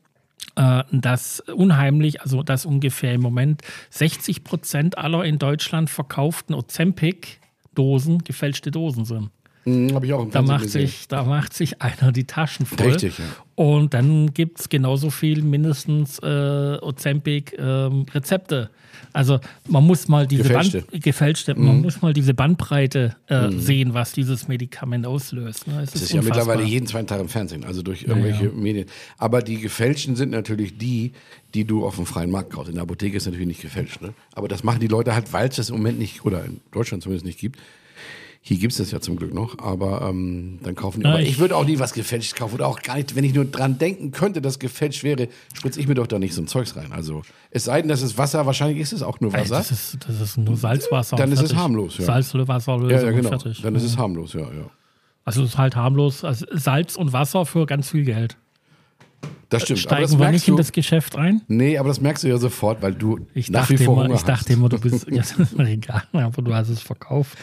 [0.91, 8.71] dass unheimlich, also dass ungefähr im Moment 60 Prozent aller in Deutschland verkauften Ozempic-Dosen gefälschte
[8.71, 9.29] Dosen sind.
[9.65, 10.87] Mhm, Habe ich auch im Da Fernsehen macht, gesehen.
[10.87, 12.87] sich, da macht sich einer die Taschen voll.
[12.87, 13.25] Richtig, ja.
[13.55, 18.69] Und dann gibt es genauso viel mindestens äh, Ozempic ähm, Rezepte.
[19.17, 20.83] Also man muss mal diese Gefälschte.
[20.83, 21.65] Band, gefälschte, Mhm.
[21.65, 25.65] man muss mal diese Bandbreite äh, sehen, was dieses Medikament auslöst.
[25.67, 25.81] Ne?
[25.81, 28.51] Es Das ist ist ja mittlerweile jeden zweiten Tag im Fernsehen, also durch irgendwelche ja.
[28.51, 28.85] Medien.
[29.17, 31.13] Aber die gefälschten sind natürlich die,
[31.55, 32.69] die du auf dem freien Markt kaufst.
[32.69, 34.01] In der Apotheke ist natürlich nicht gefälscht.
[34.03, 34.13] Ne?
[34.33, 37.01] Aber das machen die Leute halt, weil es das im Moment nicht, oder in Deutschland
[37.01, 37.57] zumindest nicht gibt.
[38.47, 41.05] Hier gibt es das ja zum Glück noch, aber ähm, dann kaufen die.
[41.05, 43.25] Ja, aber ich, ich- würde auch nie was gefälscht kaufen oder auch gar nicht, wenn
[43.25, 46.41] ich nur dran denken könnte, dass gefälscht wäre, spritze ich mir doch da nicht so
[46.41, 46.93] ein Zeugs rein.
[46.93, 49.55] Also es sei denn, das ist Wasser, wahrscheinlich ist es auch nur Wasser.
[49.57, 51.17] das, ist, das ist nur Salzwasser.
[51.17, 52.05] Dann ist es harmlos, ja.
[52.05, 53.27] Salzwasserlösung ja, ja, genau.
[53.27, 53.61] fertig.
[53.61, 54.69] Dann ist es harmlos, ja, ja.
[55.25, 56.23] Also es ist halt harmlos.
[56.23, 58.37] Also Salz und Wasser für ganz viel Geld.
[59.49, 59.79] Das stimmt.
[59.79, 61.41] aber Steigen das wir nicht du, in das Geschäft ein?
[61.47, 64.03] Nee, aber das merkst du ja sofort, weil du Ich nach dachte, wie vor immer,
[64.05, 65.07] Hunger ich dachte immer, du bist.
[65.11, 67.37] Ja, das ist mir egal, aber du hast es verkauft.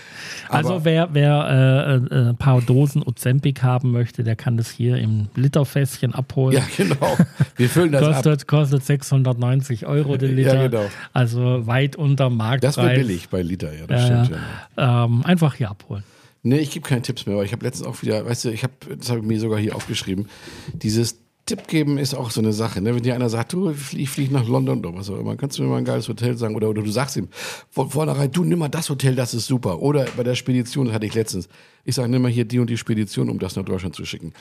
[0.51, 4.71] Also, Aber- wer, wer äh, äh, ein paar Dosen Ozempic haben möchte, der kann das
[4.71, 6.57] hier im Literfässchen abholen.
[6.59, 7.17] Ja, genau.
[7.57, 8.15] Wir füllen das ab.
[8.17, 10.55] Kostet, kostet 690 Euro den Liter.
[10.57, 10.85] Ja, genau.
[11.15, 12.75] Also weit unter Marktpreis.
[12.75, 14.41] Das wird billig bei Liter, ja, das Ja, stimmt.
[14.77, 15.05] Ja.
[15.05, 16.05] Ähm, einfach hier abholen.
[16.43, 18.63] Nee, ich gebe keine Tipps mehr, aber ich habe letztens auch wieder, weißt du, ich
[18.63, 20.29] habe, das habe ich mir sogar hier aufgeschrieben,
[20.75, 22.81] dieses Tipp geben ist auch so eine Sache.
[22.81, 22.95] Ne?
[22.95, 25.59] Wenn dir einer sagt, du, ich flieg, flieg nach London oder was auch immer, kannst
[25.59, 27.29] du mir mal ein geiles Hotel sagen oder, oder du sagst ihm
[27.71, 29.83] von vornherein, du nimm mal das Hotel, das ist super.
[29.83, 31.49] Oder bei der Spedition, das hatte ich letztens,
[31.85, 34.33] ich sage, nimm mal hier die und die Spedition, um das nach Deutschland zu schicken.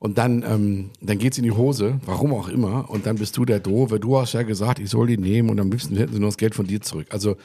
[0.00, 3.44] Und dann, ähm, dann geht's in die Hose, warum auch immer, und dann bist du
[3.44, 4.00] der Doofe.
[4.00, 6.38] Du hast ja gesagt, ich soll die nehmen und am liebsten hätten sie nur das
[6.38, 7.06] Geld von dir zurück.
[7.10, 7.36] Also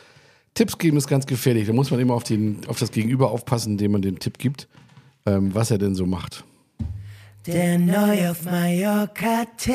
[0.56, 1.68] Tipps geben ist ganz gefährlich.
[1.68, 4.70] Da muss man immer auf, den, auf das Gegenüber aufpassen, dem man den Tipp gibt,
[5.26, 6.46] ähm, was er denn so macht.
[7.48, 9.74] Der neu auf Mallorca Tipp.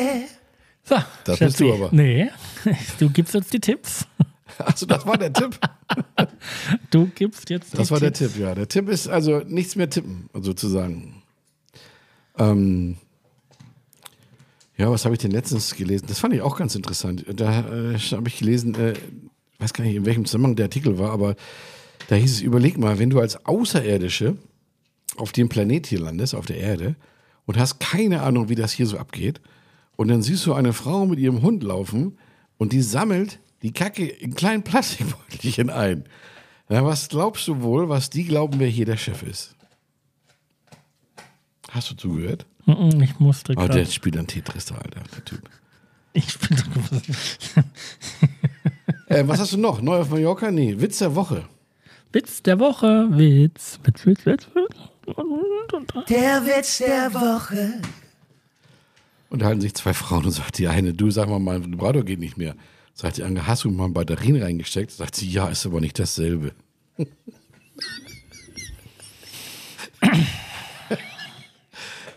[0.84, 1.44] So, Das Schatzi.
[1.44, 1.88] bist du aber.
[1.92, 2.30] Nee,
[2.98, 4.06] du gibst jetzt die Tipps.
[4.58, 5.58] Also das war der Tipp.
[6.90, 8.34] Du gibst jetzt Das war der Tipps.
[8.34, 8.54] Tipp, ja.
[8.54, 11.22] Der Tipp ist also nichts mehr tippen, sozusagen.
[12.38, 12.96] Ähm,
[14.76, 16.06] ja, was habe ich denn letztens gelesen?
[16.08, 17.24] Das fand ich auch ganz interessant.
[17.34, 18.94] Da äh, habe ich gelesen, äh,
[19.58, 21.36] weiß gar nicht, in welchem Zusammenhang der Artikel war, aber
[22.08, 24.36] da hieß es, überleg mal, wenn du als Außerirdische
[25.16, 26.96] auf dem Planet hier landest, auf der Erde,
[27.50, 29.40] und hast keine Ahnung, wie das hier so abgeht,
[29.96, 32.16] und dann siehst du eine Frau mit ihrem Hund laufen
[32.58, 36.04] und die sammelt die Kacke in kleinen Plastikbeutelchen ein.
[36.68, 39.56] Na, was glaubst du wohl, was die glauben, wer hier der Chef ist?
[41.72, 42.46] Hast du zugehört?
[42.66, 43.86] Ich musste Oh, der gerade.
[43.86, 45.42] spielt ein Tetris da, Alter, der Typ.
[46.12, 46.56] Ich bin
[49.06, 49.82] Äh, was hast du noch?
[49.82, 50.52] Neu auf Mallorca?
[50.52, 51.48] Nee, Witz der Woche.
[52.12, 53.08] Witz der Woche.
[53.10, 53.80] Witz.
[53.82, 54.46] Witz, Witz, Witz.
[54.54, 54.76] Witz.
[56.08, 57.80] Der Witz der Woche.
[59.28, 62.36] Unterhalten sich zwei Frauen und sagt die eine, du sag mal, mein Vibrator geht nicht
[62.36, 62.56] mehr.
[62.94, 64.90] Sagt die andere, hast du mal Batterien reingesteckt?
[64.90, 66.52] Sagt sie, ja, ist aber nicht dasselbe.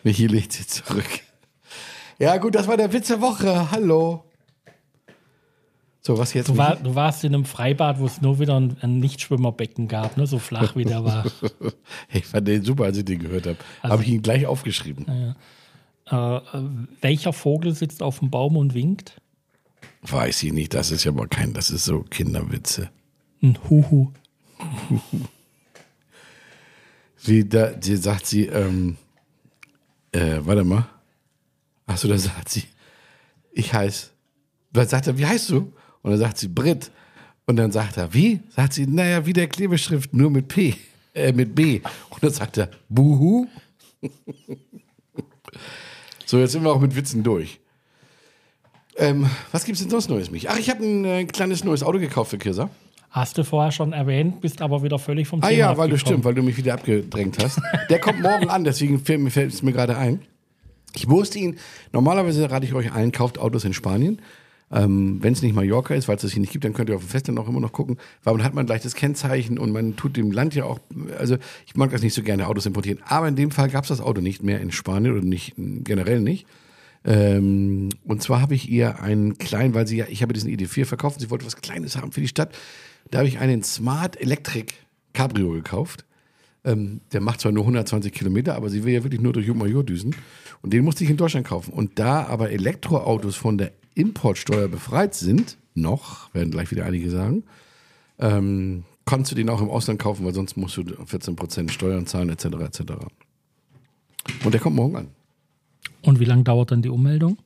[0.03, 1.21] Michi legt sie zurück.
[2.19, 3.71] Ja, gut, das war der Witz der Woche.
[3.71, 4.25] Hallo.
[6.05, 6.49] So, was jetzt?
[6.49, 10.17] Du, war, du warst in einem Freibad, wo es nur wieder ein, ein Nichtschwimmerbecken gab,
[10.17, 10.27] ne?
[10.27, 11.25] so flach wie der war.
[12.11, 13.57] Ich fand den super, als ich den gehört habe.
[13.81, 15.07] Also- habe ich ihn gleich aufgeschrieben.
[15.07, 16.41] äh, äh,
[16.99, 19.21] welcher Vogel sitzt auf dem Baum und winkt?
[20.01, 22.89] Weiß ich nicht, das ist ja aber kein, das ist so Kinderwitze.
[23.41, 24.11] Ein Huhu.
[27.23, 28.97] Wie da, die sagt sie, ähm,
[30.11, 30.85] äh, warte mal.
[31.85, 32.63] Achso, da sagt sie,
[33.53, 34.09] ich heiße,
[34.71, 35.71] was sagt er, wie heißt du?
[36.03, 36.91] Und dann sagt sie, Brit.
[37.45, 38.39] Und dann sagt er, wie?
[38.49, 40.75] Sagt sie, naja, wie der Klebeschrift, nur mit P,
[41.13, 41.81] äh, mit B.
[42.09, 43.47] Und dann sagt er, Buhu.
[46.25, 47.59] so, jetzt sind wir auch mit Witzen durch.
[48.95, 50.49] Ähm, was gibt's denn sonst Neues, mich?
[50.49, 52.69] Ach, ich habe ein äh, kleines neues Auto gekauft für Kirsa.
[53.09, 55.97] Hast du vorher schon erwähnt, bist aber wieder völlig vom Ah Thema ja, weil du
[55.97, 57.61] stimmt, weil du mich wieder abgedrängt hast.
[57.89, 60.21] Der kommt morgen an, deswegen fällt, fällt es mir gerade ein.
[60.95, 61.57] Ich wusste ihn,
[61.91, 64.19] normalerweise rate ich euch allen, kauft Autos in Spanien.
[64.71, 66.95] Ähm, Wenn es nicht Mallorca ist, weil es das hier nicht gibt, dann könnt ihr
[66.95, 69.71] auf dem Festland auch immer noch gucken, weil man hat man gleich das Kennzeichen und
[69.71, 70.79] man tut dem Land ja auch,
[71.17, 72.99] also ich mag das nicht so gerne, Autos importieren.
[73.05, 76.21] Aber in dem Fall gab es das Auto nicht mehr in Spanien oder nicht generell
[76.21, 76.47] nicht.
[77.05, 80.85] Ähm, und zwar habe ich ihr einen kleinen, weil sie ja, ich habe diesen ID4
[80.85, 82.55] verkauft, sie wollte was Kleines haben für die Stadt.
[83.11, 84.73] Da habe ich einen Smart Electric
[85.13, 86.05] Cabrio gekauft.
[86.65, 89.83] Ähm, der macht zwar nur 120 Kilometer, aber sie will ja wirklich nur durch Major
[89.83, 90.15] düsen.
[90.61, 91.73] Und den musste ich in Deutschland kaufen.
[91.73, 97.43] Und da aber Elektroautos von der Importsteuer befreit sind, noch, werden gleich wieder einige sagen,
[98.19, 102.29] ähm, kannst du den auch im Ausland kaufen, weil sonst musst du 14% Steuern zahlen,
[102.29, 102.45] etc.
[102.45, 102.81] etc.
[104.43, 105.07] Und der kommt morgen an.
[106.01, 107.37] Und wie lange dauert dann die Ummeldung?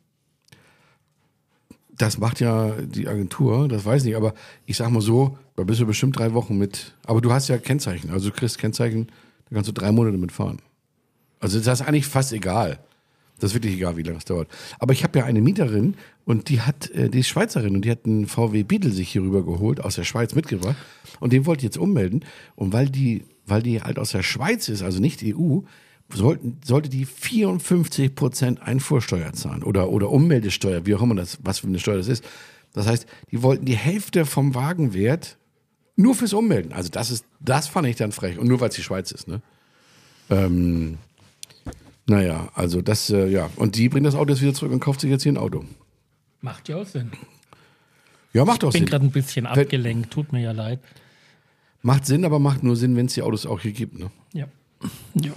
[1.97, 4.36] Das macht ja die Agentur, das weiß ich nicht, aber
[4.67, 6.93] ich sag mal so, da bist du bestimmt drei Wochen mit.
[7.05, 9.07] Aber du hast ja Kennzeichen, also du kriegst Kennzeichen,
[9.49, 10.60] Da kannst du drei Monate mitfahren.
[11.39, 12.79] Also das ist eigentlich fast egal.
[13.39, 14.47] Das ist wirklich egal, wie lange es dauert.
[14.79, 15.95] Aber ich habe ja eine Mieterin
[16.27, 19.21] und die hat, äh, die ist Schweizerin und die hat einen VW Beetle sich hier
[19.21, 20.75] rüber geholt, aus der Schweiz mitgebracht.
[21.21, 22.25] Und den wollte ich jetzt ummelden.
[22.57, 25.59] Und weil die, weil die halt aus der Schweiz ist, also nicht EU,
[26.13, 31.59] sollten, sollte die 54 Prozent Einfuhrsteuer zahlen oder, oder Ummeldesteuer, wie auch immer das, was
[31.59, 32.25] für eine Steuer das ist.
[32.73, 35.37] Das heißt, die wollten die Hälfte vom Wagenwert
[35.95, 36.73] nur fürs Ummelden.
[36.73, 38.37] Also das ist, das fand ich dann frech.
[38.37, 39.41] Und nur weil es die Schweiz ist, ne?
[40.29, 40.97] Ähm,
[42.05, 43.49] naja, also das, äh, ja.
[43.55, 45.63] Und die bringt das Auto jetzt wieder zurück und kauft sich jetzt hier ein Auto.
[46.41, 47.12] Macht ja auch Sinn.
[48.34, 48.89] Ja, macht doch Ich bin Sinn.
[48.89, 50.80] gerade ein bisschen abgelenkt, tut mir ja leid.
[51.82, 54.12] Macht Sinn, aber macht nur Sinn, wenn es die Autos auch hier gibt, ne?
[54.34, 54.47] Ja.
[55.15, 55.32] ja.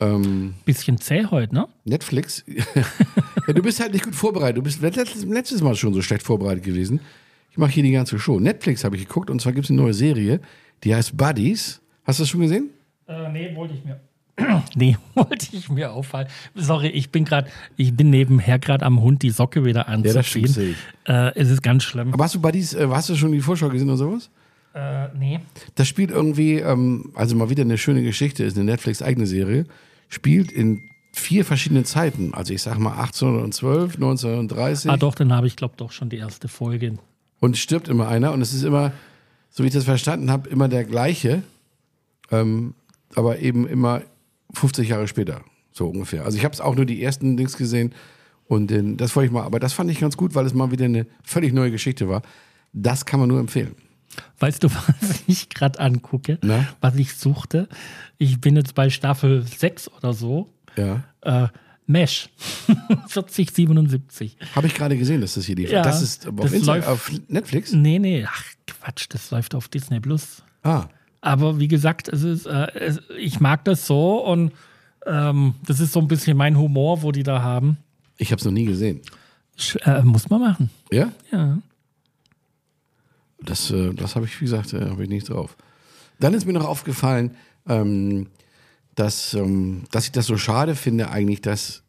[0.00, 1.68] Ähm, Bisschen zäh heute, ne?
[1.84, 2.44] Netflix.
[2.46, 4.58] ja, du bist halt nicht gut vorbereitet.
[4.58, 7.00] Du bist letztes, letztes Mal schon so schlecht vorbereitet gewesen.
[7.50, 8.38] Ich mache hier die ganze Show.
[8.38, 10.40] Netflix habe ich geguckt und zwar gibt es eine neue Serie,
[10.84, 11.80] die heißt Buddies.
[12.04, 12.70] Hast du das schon gesehen?
[13.08, 14.00] Äh, nee, wollte ich mir.
[14.74, 16.28] Nee, wollte ich mir auffallen.
[16.54, 20.14] Sorry, ich bin gerade, ich bin nebenher gerade am Hund die Socke wieder anzuziehen.
[20.14, 20.76] das stimmt, sehe ich.
[21.04, 22.12] Äh, es ist ganz schlimm.
[22.12, 24.30] Aber hast du Buddies, äh, hast du schon die Vorschau gesehen oder sowas?
[24.74, 25.40] Äh, nee.
[25.74, 29.64] Das spielt irgendwie, ähm, also mal wieder eine schöne Geschichte, ist eine Netflix-eigene Serie,
[30.08, 32.32] spielt in vier verschiedenen Zeiten.
[32.34, 36.18] Also ich sag mal 1812, 1930 Ah, doch, dann habe ich, glaube doch schon die
[36.18, 36.98] erste Folge.
[37.40, 38.92] und stirbt immer einer und es ist immer,
[39.50, 41.42] so wie ich das verstanden habe, immer der gleiche,
[42.30, 42.74] ähm,
[43.14, 44.02] aber eben immer
[44.54, 46.24] 50 Jahre später, so ungefähr.
[46.24, 47.92] Also ich habe es auch nur die ersten Dings gesehen
[48.46, 50.70] und den, das wollte ich mal, aber das fand ich ganz gut, weil es mal
[50.70, 52.22] wieder eine völlig neue Geschichte war.
[52.72, 53.74] Das kann man nur empfehlen.
[54.38, 54.68] Weißt du,
[55.00, 56.38] was ich gerade angucke?
[56.42, 56.66] Na?
[56.80, 57.68] Was ich suchte?
[58.16, 60.48] Ich bin jetzt bei Staffel 6 oder so.
[60.76, 61.04] Ja.
[61.22, 61.48] Äh,
[61.86, 62.28] Mesh.
[63.08, 64.36] 4077.
[64.54, 65.70] Habe ich gerade gesehen, dass das hier lief.
[65.70, 67.72] Ja, das ist auf, das läuft- auf Netflix?
[67.72, 70.42] Nee, nee, ach Quatsch, das läuft auf Disney Plus.
[70.62, 70.86] Ah.
[71.20, 74.52] Aber wie gesagt, es ist, äh, es, ich mag das so und
[75.06, 77.78] ähm, das ist so ein bisschen mein Humor, wo die da haben.
[78.16, 79.00] Ich habe es noch nie gesehen.
[79.56, 80.70] Sch äh, muss man machen.
[80.92, 81.12] Ja?
[81.32, 81.58] Ja.
[83.40, 85.56] Das, äh, das habe ich, wie gesagt, äh, habe ich nicht drauf.
[86.20, 87.36] Dann ist mir noch aufgefallen,
[87.68, 88.26] ähm,
[88.94, 91.82] dass, ähm, dass ich das so schade finde, eigentlich, dass,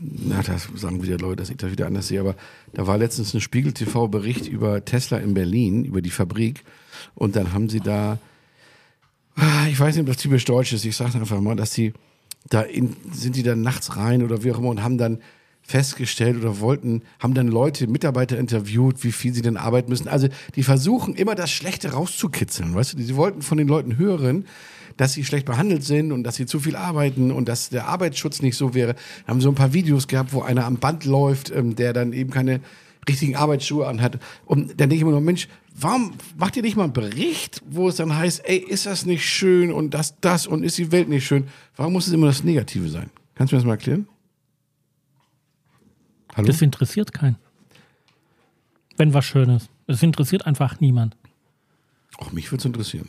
[0.00, 2.34] na, das sagen wieder Leute, dass ich das wieder anders sehe, aber
[2.72, 6.64] da war letztens ein Spiegel-TV-Bericht über Tesla in Berlin, über die Fabrik.
[7.14, 8.18] Und dann haben sie da,
[9.36, 11.92] ah, ich weiß nicht, ob das typisch deutsch ist, ich sage einfach mal, dass sie
[12.48, 15.18] da in, sind die dann nachts rein oder wie auch immer und haben dann
[15.62, 20.08] festgestellt oder wollten, haben dann Leute, Mitarbeiter interviewt, wie viel sie denn arbeiten müssen.
[20.08, 23.02] Also die versuchen immer das Schlechte rauszukitzeln, weißt du?
[23.02, 24.46] Sie wollten von den Leuten hören,
[24.96, 28.40] dass sie schlecht behandelt sind und dass sie zu viel arbeiten und dass der Arbeitsschutz
[28.40, 28.94] nicht so wäre.
[29.26, 32.30] Haben so ein paar Videos gehabt, wo einer am Band läuft, ähm, der dann eben
[32.30, 32.60] keine
[33.06, 34.18] richtigen Arbeitsschuhe anhat.
[34.46, 35.48] Und dann denke ich immer nur, Mensch,
[35.80, 39.24] warum macht ihr nicht mal einen Bericht, wo es dann heißt, ey, ist das nicht
[39.24, 41.48] schön und das, das und ist die Welt nicht schön?
[41.76, 43.10] Warum muss es immer das Negative sein?
[43.34, 44.08] Kannst du mir das mal erklären?
[46.34, 46.46] Hallo?
[46.46, 47.36] Das interessiert keinen.
[48.96, 49.68] Wenn was Schönes.
[49.86, 51.16] Es interessiert einfach niemand.
[52.18, 53.08] Auch mich würde es interessieren.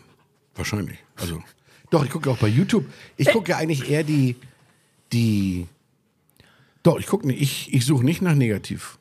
[0.56, 1.00] Wahrscheinlich.
[1.16, 1.42] Also,
[1.90, 2.86] doch, ich gucke auch bei YouTube.
[3.18, 4.36] Ich gucke ja eigentlich eher die,
[5.12, 5.68] die.
[6.84, 9.00] Doch, ich gucke nicht, ich, ich suche nicht nach negativ.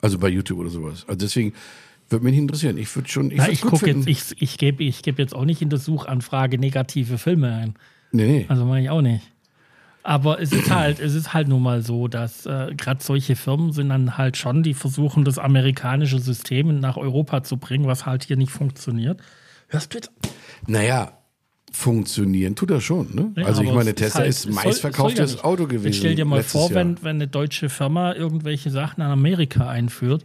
[0.00, 1.04] Also bei YouTube oder sowas.
[1.08, 1.52] Also deswegen
[2.08, 2.78] würde mich interessieren.
[2.78, 3.30] Ich würde schon.
[3.30, 5.78] Ich, Na, ich gucke jetzt, ich, ich gebe ich geb jetzt auch nicht in der
[5.78, 7.74] Suchanfrage negative Filme ein.
[8.12, 8.46] Nee, nee.
[8.48, 9.22] Also mache ich auch nicht.
[10.02, 13.72] Aber es ist halt, es ist halt nun mal so, dass äh, gerade solche Firmen
[13.72, 18.22] sind dann halt schon, die versuchen, das amerikanische System nach Europa zu bringen, was halt
[18.22, 19.20] hier nicht funktioniert.
[19.66, 20.12] Hörst du jetzt?
[20.68, 21.18] Naja,
[21.72, 23.14] funktionieren tut das schon.
[23.16, 23.32] Ne?
[23.36, 25.44] Ja, also ich meine, es Tesla halt- ist es soll- meistverkauftes ja.
[25.44, 25.86] Auto gewesen.
[25.86, 26.76] Jetzt stell dir mal vor, Jahr.
[26.76, 30.24] wenn, wenn eine deutsche Firma irgendwelche Sachen in Amerika einführt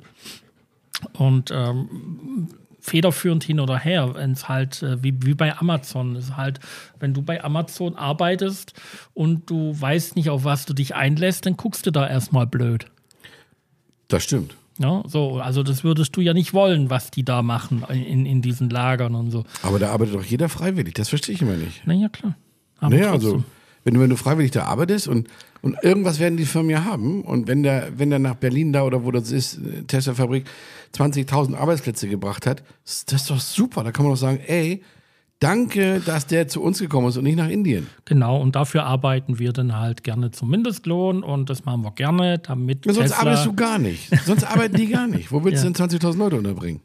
[1.14, 2.48] und ähm,
[2.80, 6.60] federführend hin oder her, wenn es halt äh, wie, wie bei Amazon ist halt,
[7.00, 8.74] wenn du bei Amazon arbeitest
[9.14, 12.86] und du weißt nicht, auf was du dich einlässt, dann guckst du da erstmal blöd.
[14.08, 14.56] Das stimmt.
[14.80, 18.42] Ja, so, also das würdest du ja nicht wollen, was die da machen in, in
[18.42, 19.44] diesen Lagern und so.
[19.62, 20.96] Aber da arbeitet doch jeder freiwillig.
[20.96, 21.86] Das verstehe ich immer nicht.
[21.86, 22.36] Naja, klar.
[22.80, 23.32] Aber Naja, trotzdem.
[23.34, 23.44] also,
[23.84, 25.28] wenn du, wenn du freiwillig da arbeitest und,
[25.62, 28.84] und irgendwas werden die Firmen ja haben und wenn der, wenn der nach Berlin da
[28.84, 30.46] oder wo das ist, äh, Tesla-Fabrik,
[30.96, 33.84] 20.000 Arbeitsplätze gebracht hat, ist das doch super.
[33.84, 34.84] Da kann man doch sagen, ey,
[35.40, 37.88] danke, dass der zu uns gekommen ist und nicht nach Indien.
[38.06, 42.38] Genau, und dafür arbeiten wir dann halt gerne zum Mindestlohn und das machen wir gerne,
[42.40, 44.10] damit Ja, sonst Tesla, arbeitest du gar nicht.
[44.26, 45.32] Sonst arbeiten die gar nicht.
[45.32, 45.70] Wo willst Ja.
[45.70, 46.82] du denn 20.000 Leute unterbringen?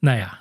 [0.00, 0.38] Naja, Ja.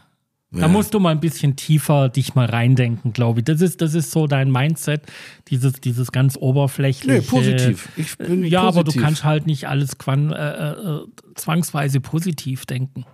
[0.51, 3.45] Da musst du mal ein bisschen tiefer dich mal reindenken, glaube ich.
[3.45, 5.03] Das ist, das ist so dein Mindset,
[5.47, 7.19] dieses, dieses ganz oberflächliche.
[7.19, 7.87] Nee, positiv.
[7.95, 9.01] Ich bin ja, aber du positiv.
[9.01, 13.05] kannst halt nicht alles quan, äh, äh, zwangsweise positiv denken.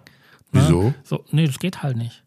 [0.51, 0.61] Ne?
[0.61, 0.93] Wieso?
[1.03, 2.23] So, nee, das geht halt nicht.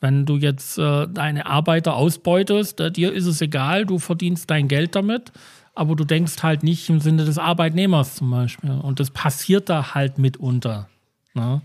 [0.00, 4.66] Wenn du jetzt äh, deine Arbeiter ausbeutest, äh, dir ist es egal, du verdienst dein
[4.66, 5.30] Geld damit,
[5.74, 8.70] aber du denkst halt nicht im Sinne des Arbeitnehmers zum Beispiel.
[8.70, 10.88] Und das passiert da halt mitunter.
[11.34, 11.60] Ne?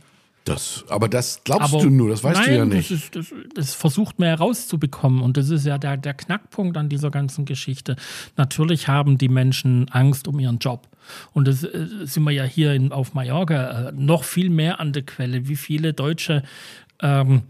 [0.48, 2.92] Das, aber das glaubst aber, du nur, das weißt nein, du ja nicht.
[2.92, 6.88] Das, ist, das, das versucht man herauszubekommen und das ist ja der, der Knackpunkt an
[6.88, 7.98] dieser ganzen Geschichte.
[8.38, 10.88] Natürlich haben die Menschen Angst um ihren Job.
[11.34, 14.94] Und das äh, sind wir ja hier in, auf Mallorca äh, noch viel mehr an
[14.94, 15.48] der Quelle.
[15.48, 16.44] Wie viele Deutsche
[17.02, 17.44] ähm,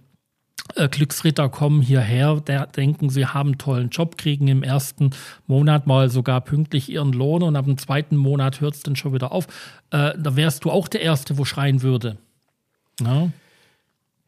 [0.75, 2.41] äh, Glücksritter kommen hierher,
[2.75, 5.12] denken, sie haben einen tollen Job, kriegen im ersten
[5.45, 9.13] Monat mal sogar pünktlich ihren Lohn und ab dem zweiten Monat hört es dann schon
[9.13, 9.45] wieder auf.
[9.91, 12.17] Äh, da wärst du auch der Erste, wo schreien würde.
[13.01, 13.29] Ja.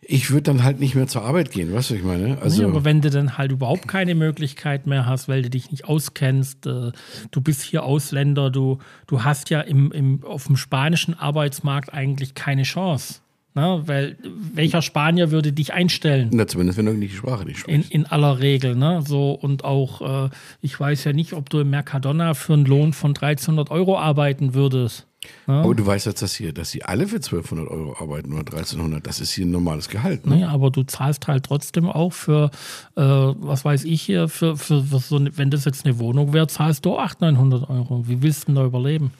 [0.01, 2.41] Ich würde dann halt nicht mehr zur Arbeit gehen, weißt du, ich meine?
[2.41, 5.71] Also nee, aber wenn du dann halt überhaupt keine Möglichkeit mehr hast, weil du dich
[5.71, 6.91] nicht auskennst, äh,
[7.31, 12.33] du bist hier Ausländer, du, du hast ja im, im, auf dem spanischen Arbeitsmarkt eigentlich
[12.33, 13.19] keine Chance.
[13.55, 13.83] Ne?
[13.85, 14.17] Weil
[14.53, 16.29] welcher Spanier würde dich einstellen?
[16.31, 17.91] Na, zumindest wenn du nicht die Sprache nicht sprichst.
[17.91, 18.75] In, in aller Regel.
[18.75, 19.03] Ne?
[19.05, 20.29] So, und auch, äh,
[20.61, 24.53] ich weiß ja nicht, ob du im Mercadona für einen Lohn von 1300 Euro arbeiten
[24.53, 25.08] würdest.
[25.47, 25.61] Ja.
[25.61, 29.05] Aber du weißt jetzt, dass hier, dass sie alle für 1200 Euro arbeiten oder 1300.
[29.05, 30.25] Das ist hier ein normales Gehalt.
[30.25, 30.35] Ne?
[30.35, 32.51] Naja, aber du zahlst halt trotzdem auch für,
[32.95, 36.33] äh, was weiß ich hier, für, für, für so eine, wenn das jetzt eine Wohnung
[36.33, 38.07] wäre, zahlst du 800, 900 Euro.
[38.07, 39.11] Wie willst du denn da überleben?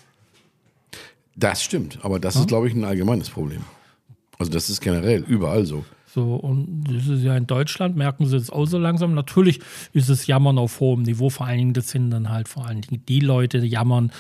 [1.36, 2.42] Das stimmt, aber das ja?
[2.42, 3.62] ist, glaube ich, ein allgemeines Problem.
[4.38, 5.84] Also das ist generell überall so.
[6.12, 9.14] So, und das ist ja in Deutschland, merken sie es auch so langsam.
[9.14, 9.60] Natürlich
[9.94, 12.82] ist es Jammern auf hohem Niveau, vor allen Dingen, das sind dann halt vor allen
[12.82, 14.12] Dingen die Leute, die jammern,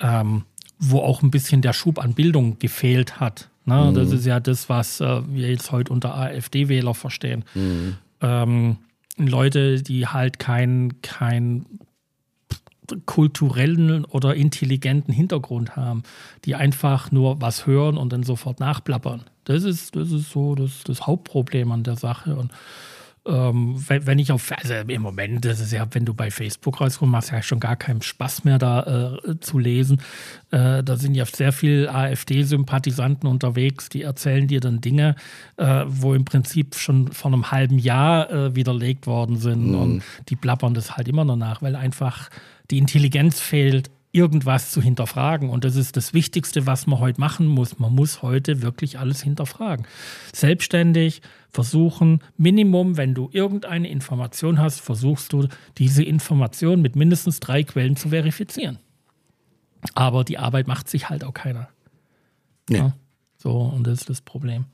[0.00, 0.44] ähm,
[0.90, 3.50] wo auch ein bisschen der Schub an Bildung gefehlt hat.
[3.64, 3.90] Ne?
[3.90, 3.94] Mhm.
[3.94, 7.44] Das ist ja das, was äh, wir jetzt heute unter AfD-Wähler verstehen.
[7.54, 7.96] Mhm.
[8.20, 8.76] Ähm,
[9.16, 11.66] Leute, die halt kein, kein
[13.06, 16.02] kulturellen oder intelligenten Hintergrund haben,
[16.44, 19.22] die einfach nur was hören und dann sofort nachplappern.
[19.44, 22.36] Das ist, das ist so das, das Hauptproblem an der Sache.
[22.36, 22.50] Und
[23.26, 26.80] ähm, wenn, wenn, ich auf, also im Moment, das ist ja, wenn du bei Facebook
[26.80, 30.02] rauskommst, machst ja schon gar keinen Spaß mehr da äh, zu lesen.
[30.50, 35.16] Äh, da sind ja sehr viele AfD-Sympathisanten unterwegs, die erzählen dir dann Dinge,
[35.56, 39.68] äh, wo im Prinzip schon vor einem halben Jahr äh, widerlegt worden sind.
[39.68, 39.74] Mhm.
[39.74, 42.28] Und die plappern das halt immer noch nach, weil einfach
[42.70, 45.50] die Intelligenz fehlt, irgendwas zu hinterfragen.
[45.50, 47.78] Und das ist das Wichtigste, was man heute machen muss.
[47.78, 49.86] Man muss heute wirklich alles hinterfragen.
[50.32, 55.48] Selbstständig versuchen, Minimum, wenn du irgendeine Information hast, versuchst du,
[55.78, 58.78] diese Information mit mindestens drei Quellen zu verifizieren.
[59.94, 61.68] Aber die Arbeit macht sich halt auch keiner.
[62.70, 62.78] Ja.
[62.78, 62.92] ja.
[63.36, 64.66] So, und das ist das Problem.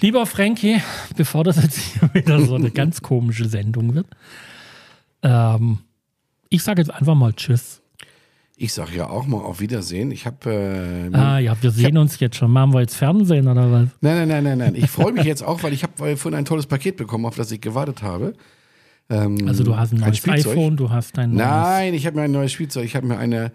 [0.00, 0.82] Lieber Frankie,
[1.16, 4.06] bevor das jetzt hier wieder so eine ganz komische Sendung wird,
[5.22, 5.78] ähm,
[6.48, 7.81] ich sage jetzt einfach mal Tschüss.
[8.62, 10.12] Ich sage ja auch mal auf Wiedersehen.
[10.12, 11.10] Ich habe.
[11.12, 12.52] Äh, ah ja, wir sehen hab, uns jetzt schon.
[12.52, 13.88] Machen wir jetzt Fernsehen oder was?
[14.00, 14.74] Nein, nein, nein, nein, nein.
[14.76, 17.50] Ich freue mich jetzt auch, weil ich habe vorhin ein tolles Paket bekommen, auf das
[17.50, 18.34] ich gewartet habe.
[19.10, 21.44] Ähm, also du hast ein neues ein iPhone, du hast ein neues.
[21.44, 22.84] Nein, ich habe mir ein neues Spielzeug.
[22.84, 23.50] Ich habe mir eine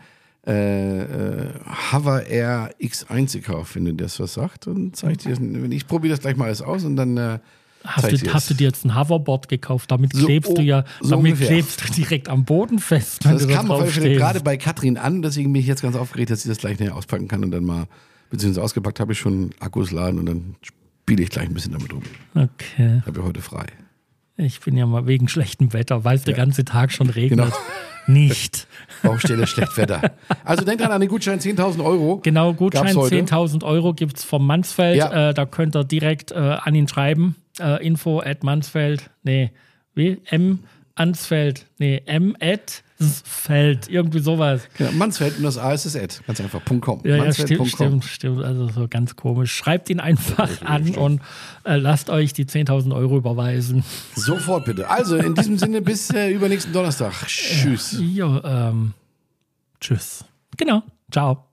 [0.45, 1.53] äh, äh,
[1.93, 4.67] Hover Air X1 gekauft, wenn du das was sagt.
[4.67, 5.37] Und zeig dir,
[5.69, 7.39] ich probiere das gleich mal alles aus und dann.
[7.83, 9.91] Hast du, hast du, dir jetzt ein Hoverboard gekauft?
[9.91, 11.47] Damit klebst so, du ja, so damit ungefähr.
[11.47, 13.25] klebst du direkt am Boden fest.
[13.25, 16.49] das kam auf gerade bei Katrin an, deswegen bin ich jetzt ganz aufgeregt, dass sie
[16.49, 17.87] das gleich näher auspacken kann und dann mal,
[18.29, 21.93] beziehungsweise ausgepackt habe ich schon Akkus laden und dann spiele ich gleich ein bisschen damit
[21.93, 22.03] rum.
[22.35, 23.01] Okay.
[23.05, 23.65] Habe ich heute frei.
[24.35, 26.33] Ich bin ja mal wegen schlechtem Wetter, weil es ja.
[26.33, 27.45] der ganze Tag schon regnet.
[27.45, 27.57] Genau.
[28.09, 28.67] Nicht.
[29.03, 30.13] Baustelle schlecht Wetter.
[30.45, 32.21] Also denkt dran an den Gutschein 10.000 Euro.
[32.23, 34.97] Genau, Gutschein 10.000 Euro gibt es vom Mansfeld.
[34.97, 35.29] Ja.
[35.29, 39.51] Äh, da könnt ihr direkt äh, an ihn schreiben äh, info at Mansfeld, nee,
[39.93, 40.21] wie?
[40.25, 40.59] M
[40.97, 44.67] Ansfeld, nee, M at Feld, irgendwie sowas.
[44.79, 47.01] Ja, Mansfeld und das A ist das Ad, ganz einfach, .com.
[47.03, 49.53] Ja, ja stimmt, stimmt, stimmt, also so ganz komisch.
[49.53, 51.21] Schreibt ihn einfach an und
[51.63, 53.83] äh, lasst euch die 10.000 Euro überweisen.
[54.15, 54.89] Sofort bitte.
[54.89, 57.13] Also in diesem Sinne bis äh, übernächsten Donnerstag.
[57.27, 57.97] Tschüss.
[57.99, 58.93] Ja, ähm,
[59.79, 60.25] tschüss.
[60.57, 61.43] Genau, ciao.